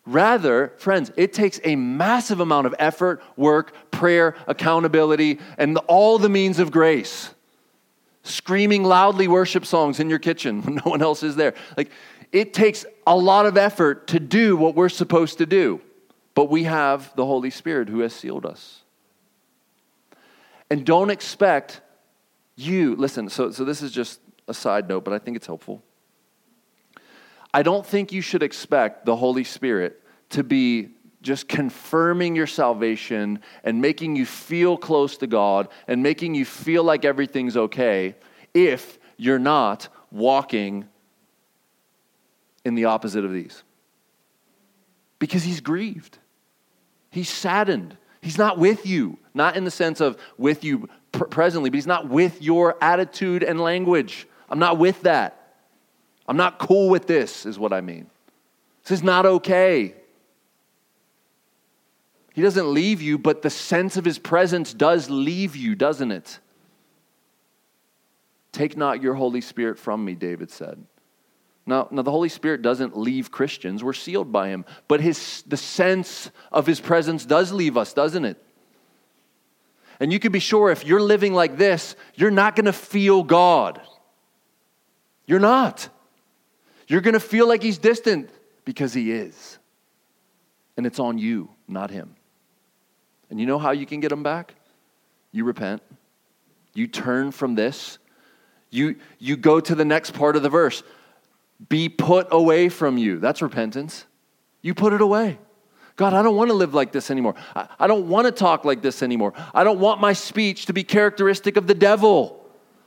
[0.06, 6.30] Rather, friends, it takes a massive amount of effort, work, prayer, accountability, and all the
[6.30, 7.32] means of grace.
[8.22, 11.56] Screaming loudly worship songs in your kitchen when no one else is there.
[11.76, 11.92] Like,
[12.32, 15.82] it takes a lot of effort to do what we're supposed to do.
[16.36, 18.84] But we have the Holy Spirit who has sealed us.
[20.70, 21.82] And don't expect
[22.56, 25.82] you, listen, so, so this is just a side note, but I think it's helpful.
[27.56, 30.90] I don't think you should expect the Holy Spirit to be
[31.22, 36.84] just confirming your salvation and making you feel close to God and making you feel
[36.84, 38.16] like everything's okay
[38.54, 40.90] if you're not walking
[42.66, 43.64] in the opposite of these.
[45.18, 46.18] Because he's grieved.
[47.10, 47.96] He's saddened.
[48.20, 51.88] He's not with you, not in the sense of with you pr- presently, but he's
[51.88, 54.28] not with your attitude and language.
[54.50, 55.45] I'm not with that.
[56.28, 58.08] I'm not cool with this, is what I mean.
[58.84, 59.96] This is not okay.
[62.34, 66.40] He doesn't leave you, but the sense of his presence does leave you, doesn't it?
[68.52, 70.84] Take not your Holy Spirit from me, David said.
[71.66, 73.84] Now, now the Holy Spirit doesn't leave Christians.
[73.84, 74.66] We're sealed by him.
[74.88, 78.42] But his, the sense of his presence does leave us, doesn't it?
[80.00, 83.24] And you can be sure if you're living like this, you're not going to feel
[83.24, 83.82] God.
[85.26, 85.90] You're not.
[86.88, 88.30] You're going to feel like he's distant
[88.64, 89.58] because he is.
[90.78, 92.16] And it's on you, not him.
[93.30, 94.56] And you know how you can get him back?
[95.32, 95.82] You repent.
[96.74, 97.98] You turn from this.
[98.70, 100.84] You, you go to the next part of the verse
[101.70, 103.20] be put away from you.
[103.20, 104.06] That's repentance.
[104.62, 105.40] You put it away.
[105.96, 107.36] God, I don't want to live like this anymore.
[107.56, 109.34] I, I don't want to talk like this anymore.
[109.54, 112.46] I don't want my speech to be characteristic of the devil.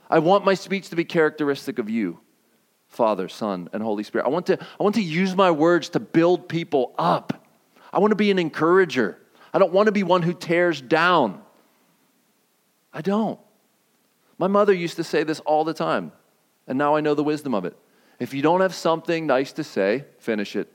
[0.09, 2.19] I want my speech to be characteristic of you,
[2.89, 4.25] Father, Son, and Holy Spirit.
[4.25, 7.47] I want to, I want to use my words to build people up.
[7.93, 9.17] I want to be an encourager.
[9.53, 11.41] I don't want to be one who tears down.
[12.91, 13.39] I don't.
[14.37, 16.11] My mother used to say this all the time,
[16.67, 17.77] and now I know the wisdom of it.
[18.19, 20.67] If you don't have something nice to say, finish it.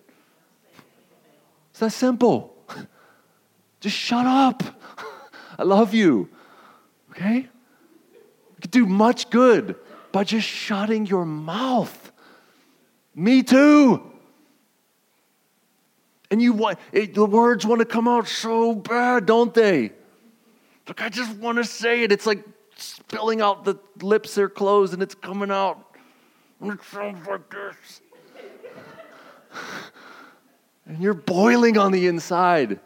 [1.71, 2.57] It's that simple.
[3.81, 4.63] Just shut up.
[5.59, 6.31] I love you.
[7.11, 7.37] Okay?
[7.37, 9.77] You could do much good
[10.11, 12.04] by just shutting your mouth.
[13.15, 14.03] Me too.
[16.31, 19.93] And you want it, the words want to come out so bad, don't they?
[20.89, 22.13] Like I just want to say it.
[22.13, 22.45] It's like
[22.77, 25.97] spilling out the lips are closed and it's coming out.
[26.61, 28.01] And It sounds like this.
[30.87, 32.81] and you're boiling on the inside.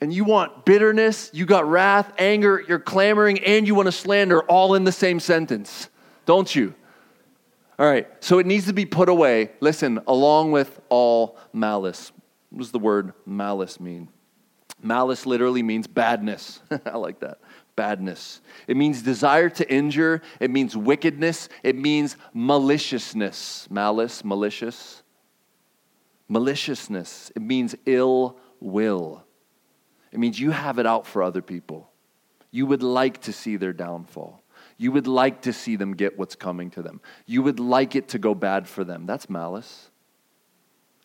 [0.00, 4.40] And you want bitterness, you got wrath, anger, you're clamoring, and you want to slander
[4.44, 5.90] all in the same sentence,
[6.24, 6.74] don't you?
[7.80, 9.52] All right, so it needs to be put away.
[9.60, 12.12] Listen, along with all malice.
[12.50, 14.10] What does the word malice mean?
[14.82, 16.60] Malice literally means badness.
[16.84, 17.38] I like that.
[17.76, 18.42] Badness.
[18.66, 20.20] It means desire to injure.
[20.40, 21.48] It means wickedness.
[21.62, 23.66] It means maliciousness.
[23.70, 25.02] Malice, malicious.
[26.28, 27.32] Maliciousness.
[27.34, 29.24] It means ill will.
[30.12, 31.90] It means you have it out for other people.
[32.50, 34.39] You would like to see their downfall.
[34.80, 37.02] You would like to see them get what's coming to them.
[37.26, 39.04] You would like it to go bad for them.
[39.04, 39.90] That's malice.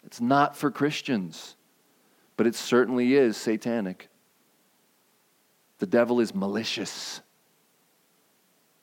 [0.05, 1.57] It's not for Christians,
[2.38, 4.07] but it certainly is satanic.
[5.80, 7.19] The devil is malicious.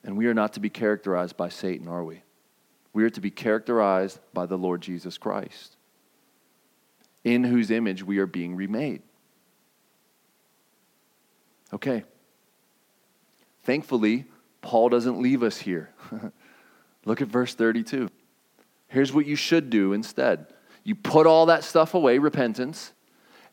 [0.03, 2.21] And we are not to be characterized by Satan, are we?
[2.93, 5.75] We are to be characterized by the Lord Jesus Christ,
[7.23, 9.01] in whose image we are being remade.
[11.73, 12.03] Okay.
[13.63, 14.27] Thankfully,
[14.63, 15.91] Paul doesn't leave us here.
[17.05, 18.09] Look at verse 32.
[18.87, 20.47] Here's what you should do instead
[20.83, 22.93] you put all that stuff away, repentance,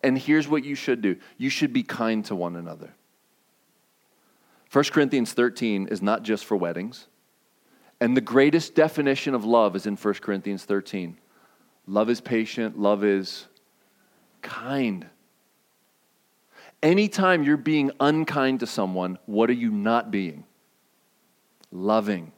[0.02, 2.94] and here's what you should do you should be kind to one another.
[4.72, 7.08] 1 Corinthians 13 is not just for weddings.
[8.00, 11.18] And the greatest definition of love is in 1 Corinthians 13.
[11.86, 13.46] Love is patient, love is
[14.42, 15.06] kind.
[16.82, 20.44] Anytime you're being unkind to someone, what are you not being?
[21.72, 22.32] Loving.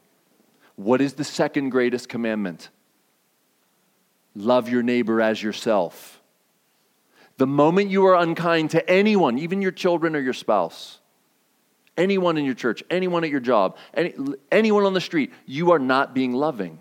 [0.76, 2.70] What is the second greatest commandment?
[4.35, 6.20] Love your neighbor as yourself.
[7.37, 11.01] The moment you are unkind to anyone, even your children or your spouse,
[11.97, 14.14] anyone in your church, anyone at your job, any,
[14.51, 16.78] anyone on the street, you are not being loving.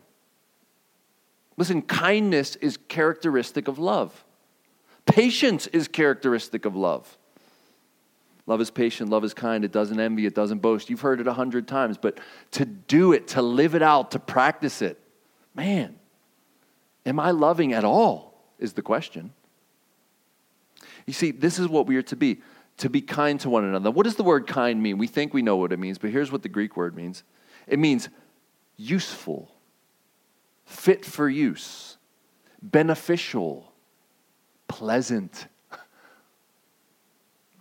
[1.57, 4.23] Listen, kindness is characteristic of love.
[5.05, 7.17] Patience is characteristic of love.
[8.47, 10.89] Love is patient, love is kind, it doesn't envy, it doesn't boast.
[10.89, 12.19] You've heard it a hundred times, but
[12.51, 14.99] to do it, to live it out, to practice it,
[15.53, 15.95] man,
[17.05, 18.31] am I loving at all?
[18.57, 19.33] Is the question.
[21.07, 22.41] You see, this is what we are to be
[22.77, 23.91] to be kind to one another.
[23.91, 24.97] What does the word kind mean?
[24.97, 27.23] We think we know what it means, but here's what the Greek word means
[27.67, 28.09] it means
[28.75, 29.51] useful,
[30.65, 31.97] fit for use,
[32.61, 33.71] beneficial,
[34.67, 35.47] pleasant.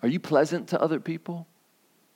[0.03, 1.47] Are you pleasant to other people?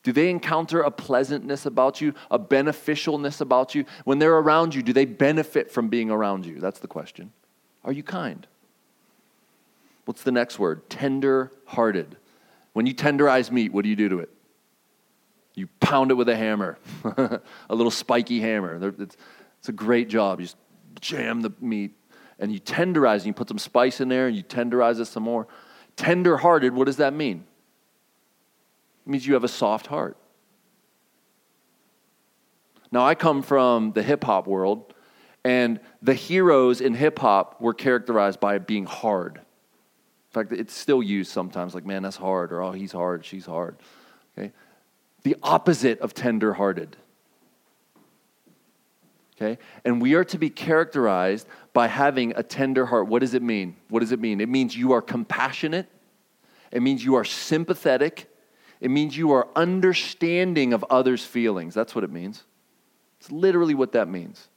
[0.03, 3.87] Do they encounter a pleasantness about you, a beneficialness about you?
[4.05, 6.61] When they're around you, do they benefit from being around you?
[6.61, 7.33] That's the question.
[7.85, 8.47] Are you kind?
[10.05, 10.89] What's the next word?
[10.91, 12.17] Tender hearted.
[12.75, 14.31] When you tenderize meat, what do you do to it?
[15.55, 18.93] You pound it with a hammer, a little spiky hammer.
[18.99, 19.17] It's,
[19.69, 20.41] a great job.
[20.41, 20.57] You just
[21.01, 21.93] jam the meat
[22.39, 25.23] and you tenderize and you put some spice in there and you tenderize it some
[25.23, 25.47] more.
[25.97, 27.45] Tender hearted, what does that mean?
[29.07, 30.17] It means you have a soft heart.
[32.91, 34.95] Now, I come from the hip hop world,
[35.45, 39.37] and the heroes in hip hop were characterized by being hard.
[39.37, 39.43] In
[40.31, 43.77] fact, it's still used sometimes like, man, that's hard, or oh, he's hard, she's hard.
[44.39, 44.53] Okay?
[45.23, 46.97] The opposite of tender hearted.
[49.37, 49.59] Okay?
[49.85, 53.09] And we are to be characterized by having a tender heart.
[53.09, 53.77] What does it mean?
[53.89, 54.41] What does it mean?
[54.41, 55.89] It means you are compassionate,
[56.71, 58.31] it means you are sympathetic,
[58.81, 61.75] it means you are understanding of others' feelings.
[61.75, 62.45] That's what it means.
[63.21, 64.49] It's literally what that means.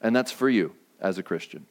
[0.00, 1.66] And that's for you as a Christian.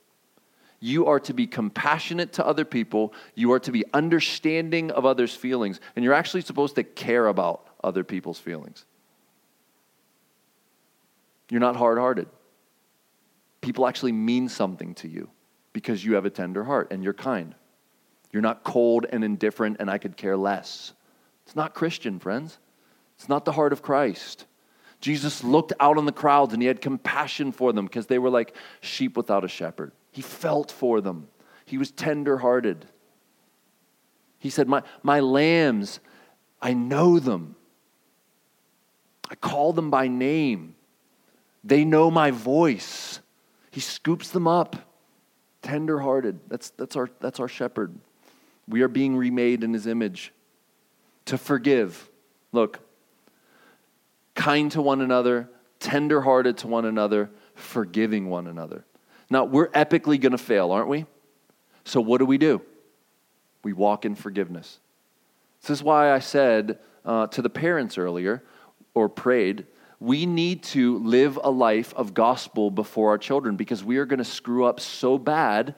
[0.80, 3.14] You are to be compassionate to other people.
[3.36, 5.80] You are to be understanding of others' feelings.
[5.96, 8.86] And you're actually supposed to care about other people's feelings.
[11.50, 12.28] You're not hard hearted.
[13.62, 15.30] People actually mean something to you
[15.74, 17.54] because you have a tender heart and you're kind.
[18.32, 20.94] You're not cold and indifferent and I could care less.
[21.52, 22.60] It's not Christian, friends.
[23.18, 24.45] It's not the heart of Christ.
[25.02, 28.30] Jesus looked out on the crowds and he had compassion for them because they were
[28.30, 29.91] like sheep without a shepherd.
[30.14, 31.28] He felt for them,
[31.66, 32.86] he was tenderhearted.
[34.39, 35.99] He said, my, my lambs,
[36.62, 37.58] I know them.
[39.30, 40.76] I call them by name.
[41.66, 43.20] They know my voice.
[43.72, 44.78] He scoops them up,
[45.62, 46.39] tenderhearted.
[46.47, 47.93] That's, that's, our, that's our shepherd.
[48.70, 50.32] We are being remade in his image.
[51.26, 52.10] To forgive.
[52.52, 52.80] Look,
[54.36, 55.50] kind to one another,
[55.80, 58.86] tenderhearted to one another, forgiving one another.
[59.30, 61.06] Now, we're epically going to fail, aren't we?
[61.86, 62.62] So, what do we do?
[63.64, 64.80] We walk in forgiveness.
[65.62, 68.44] This is why I said uh, to the parents earlier,
[68.94, 69.68] or prayed,
[70.00, 74.18] we need to live a life of gospel before our children because we are going
[74.18, 75.76] to screw up so bad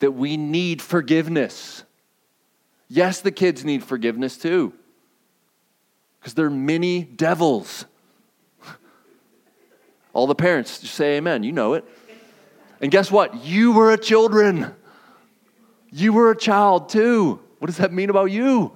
[0.00, 1.84] that we need forgiveness.
[2.88, 4.74] Yes, the kids need forgiveness too
[6.22, 7.84] because they're many devils.
[10.12, 11.42] All the parents just say amen.
[11.42, 11.84] You know it.
[12.80, 13.44] And guess what?
[13.44, 14.72] You were a children.
[15.90, 17.40] You were a child too.
[17.58, 18.70] What does that mean about you?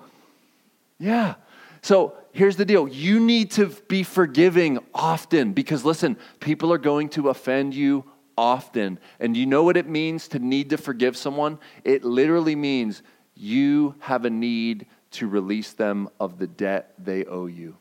[0.98, 1.34] Yeah.
[1.82, 7.10] So here's the deal you need to be forgiving often because, listen, people are going
[7.10, 8.04] to offend you
[8.36, 8.98] often.
[9.20, 11.60] And you know what it means to need to forgive someone?
[11.84, 13.02] It literally means
[13.36, 17.76] you have a need to release them of the debt they owe you.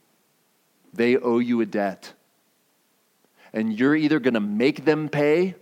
[0.93, 2.13] They owe you a debt.
[3.53, 5.55] And you're either going to make them pay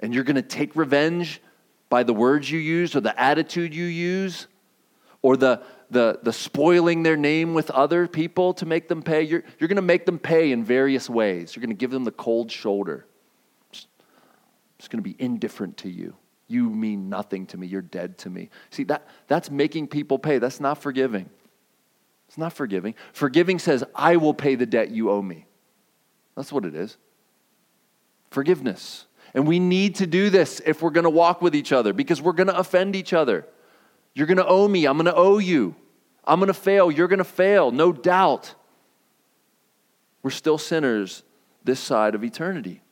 [0.00, 1.40] and you're going to take revenge
[1.88, 4.46] by the words you use or the attitude you use
[5.22, 9.22] or the, the, the spoiling their name with other people to make them pay.
[9.22, 11.54] You're, you're going to make them pay in various ways.
[11.54, 13.06] You're going to give them the cold shoulder.
[13.72, 16.14] It's going to be indifferent to you.
[16.48, 17.66] You mean nothing to me.
[17.66, 18.48] You're dead to me.
[18.70, 20.38] See, that, that's making people pay.
[20.38, 21.28] That's not forgiving.
[22.26, 22.94] It's not forgiving.
[23.12, 25.46] Forgiving says, I will pay the debt you owe me.
[26.34, 26.96] That's what it is.
[28.30, 29.06] Forgiveness.
[29.34, 32.20] And we need to do this if we're going to walk with each other because
[32.20, 33.46] we're going to offend each other.
[34.14, 34.86] You're going to owe me.
[34.86, 35.74] I'm going to owe you.
[36.24, 36.90] I'm going to fail.
[36.90, 37.70] You're going to fail.
[37.70, 38.54] No doubt.
[40.22, 41.22] We're still sinners
[41.62, 42.82] this side of eternity.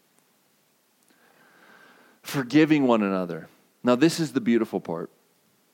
[2.26, 3.48] Forgiving one another.
[3.84, 5.12] Now, this is the beautiful part.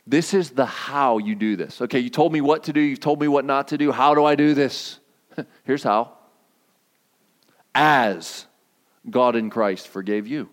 [0.07, 1.81] This is the how you do this.
[1.81, 3.91] Okay, you told me what to do, you've told me what not to do.
[3.91, 4.99] How do I do this?
[5.65, 6.13] Here's how.
[7.75, 8.47] As
[9.09, 10.51] God in Christ forgave you.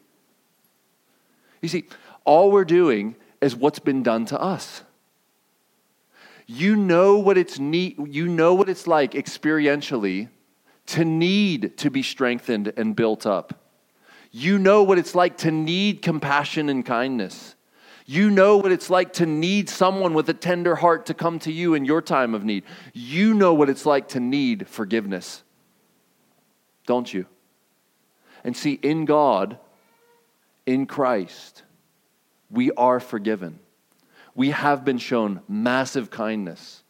[1.62, 1.84] You see,
[2.24, 4.84] all we're doing is what's been done to us.
[6.46, 10.30] You know what it's need, you know what it's like experientially
[10.86, 13.69] to need to be strengthened and built up.
[14.32, 17.56] You know what it's like to need compassion and kindness.
[18.06, 21.52] You know what it's like to need someone with a tender heart to come to
[21.52, 22.64] you in your time of need.
[22.94, 25.44] You know what it's like to need forgiveness.
[26.88, 27.28] Don't you?
[28.44, 29.60] And see, in God,
[30.66, 31.64] in Christ,
[32.50, 33.60] we are forgiven.
[34.34, 36.84] We have been shown massive kindness.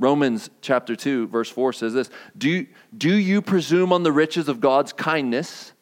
[0.00, 2.66] Romans chapter 2, verse 4 says this Do,
[2.96, 5.74] do you presume on the riches of God's kindness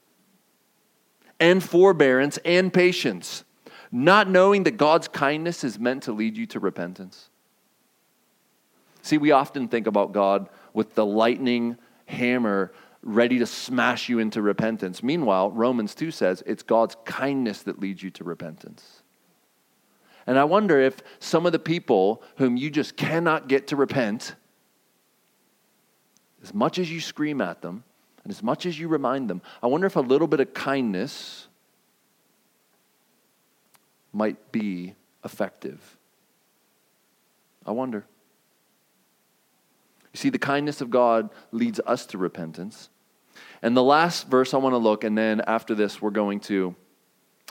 [1.40, 3.44] and forbearance and patience?
[3.90, 7.30] not knowing that God's kindness is meant to lead you to repentance?
[9.02, 12.72] See, we often think about God with the lightning hammer
[13.02, 15.02] ready to smash you into repentance.
[15.02, 19.02] Meanwhile, Romans 2 says it's God's kindness that leads you to repentance.
[20.26, 24.34] And I wonder if some of the people whom you just cannot get to repent,
[26.42, 27.84] as much as you scream at them
[28.28, 31.48] and as much as you remind them, I wonder if a little bit of kindness
[34.12, 35.96] might be effective.
[37.64, 38.04] I wonder.
[40.12, 42.90] You see, the kindness of God leads us to repentance.
[43.62, 46.76] And the last verse I want to look, and then after this, we're going to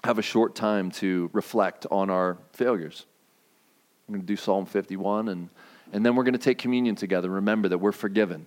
[0.04, 3.08] have a short time to reflect on our failures.
[4.08, 5.50] I'm going to do Psalm 51, and,
[5.92, 7.32] and then we're going to take communion together.
[7.32, 8.46] Remember that we're forgiven.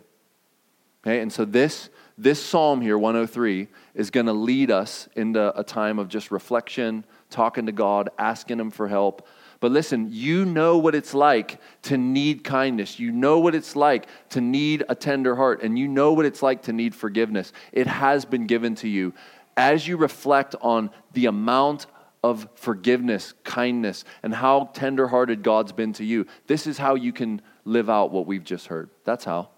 [1.04, 1.88] Okay, and so this,
[2.22, 7.04] this psalm here, 103, is going to lead us into a time of just reflection,
[7.30, 9.26] talking to God, asking Him for help.
[9.60, 12.98] But listen, you know what it's like to need kindness.
[12.98, 16.42] You know what it's like to need a tender heart, and you know what it's
[16.42, 17.52] like to need forgiveness.
[17.72, 19.14] It has been given to you.
[19.56, 21.86] As you reflect on the amount
[22.22, 27.40] of forgiveness, kindness, and how tenderhearted God's been to you, this is how you can
[27.64, 28.90] live out what we've just heard.
[29.04, 29.48] That's how.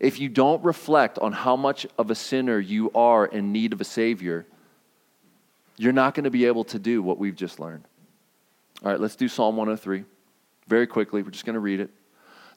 [0.00, 3.80] If you don't reflect on how much of a sinner you are in need of
[3.80, 4.46] a Savior,
[5.76, 7.84] you're not going to be able to do what we've just learned.
[8.84, 10.04] All right, let's do Psalm 103
[10.68, 11.22] very quickly.
[11.22, 11.90] We're just going to read it.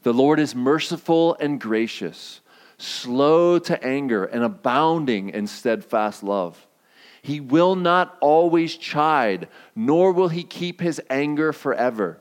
[0.04, 2.42] The Lord is merciful and gracious,
[2.78, 6.68] slow to anger, and abounding in steadfast love.
[7.24, 12.21] He will not always chide, nor will he keep his anger forever.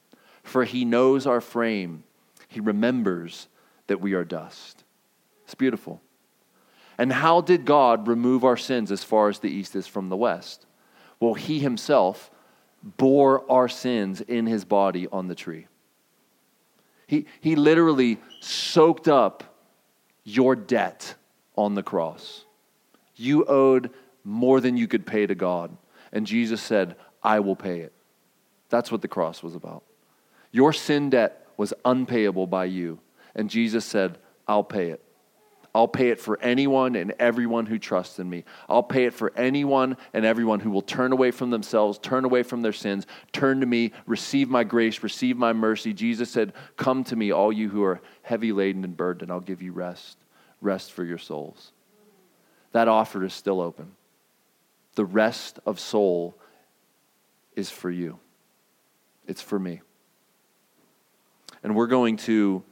[0.51, 2.03] For he knows our frame,
[2.49, 3.47] he remembers
[3.87, 4.83] that we are dust.
[5.45, 6.01] It's beautiful.
[6.97, 10.17] And how did God remove our sins as far as the east is from the
[10.17, 10.65] west?
[11.21, 12.29] Well, he himself
[12.83, 15.67] bore our sins in his body on the tree.
[17.07, 19.57] He, he literally soaked up
[20.25, 21.15] your debt
[21.55, 22.43] on the cross.
[23.15, 23.91] You owed
[24.25, 25.77] more than you could pay to God.
[26.11, 27.93] And Jesus said, I will pay it.
[28.67, 29.83] That's what the cross was about.
[30.51, 32.99] Your sin debt was unpayable by you.
[33.35, 35.01] And Jesus said, I'll pay it.
[35.73, 38.43] I'll pay it for anyone and everyone who trusts in me.
[38.67, 42.43] I'll pay it for anyone and everyone who will turn away from themselves, turn away
[42.43, 45.93] from their sins, turn to me, receive my grace, receive my mercy.
[45.93, 49.39] Jesus said, Come to me, all you who are heavy laden and burdened, and I'll
[49.39, 50.17] give you rest,
[50.59, 51.71] rest for your souls.
[52.73, 53.93] That offer is still open.
[54.95, 56.35] The rest of soul
[57.55, 58.19] is for you,
[59.25, 59.81] it's for me.
[61.63, 62.63] And we're going to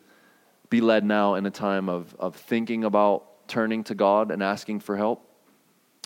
[0.69, 4.79] be led now in a time of, of thinking about turning to God and asking
[4.79, 5.25] for help.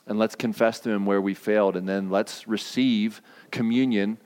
[0.07, 3.21] And let's confess to Him where we failed, and then let's receive
[3.51, 4.17] communion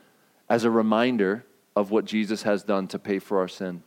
[0.49, 1.45] as a reminder
[1.75, 3.83] of what Jesus has done to pay for our sin.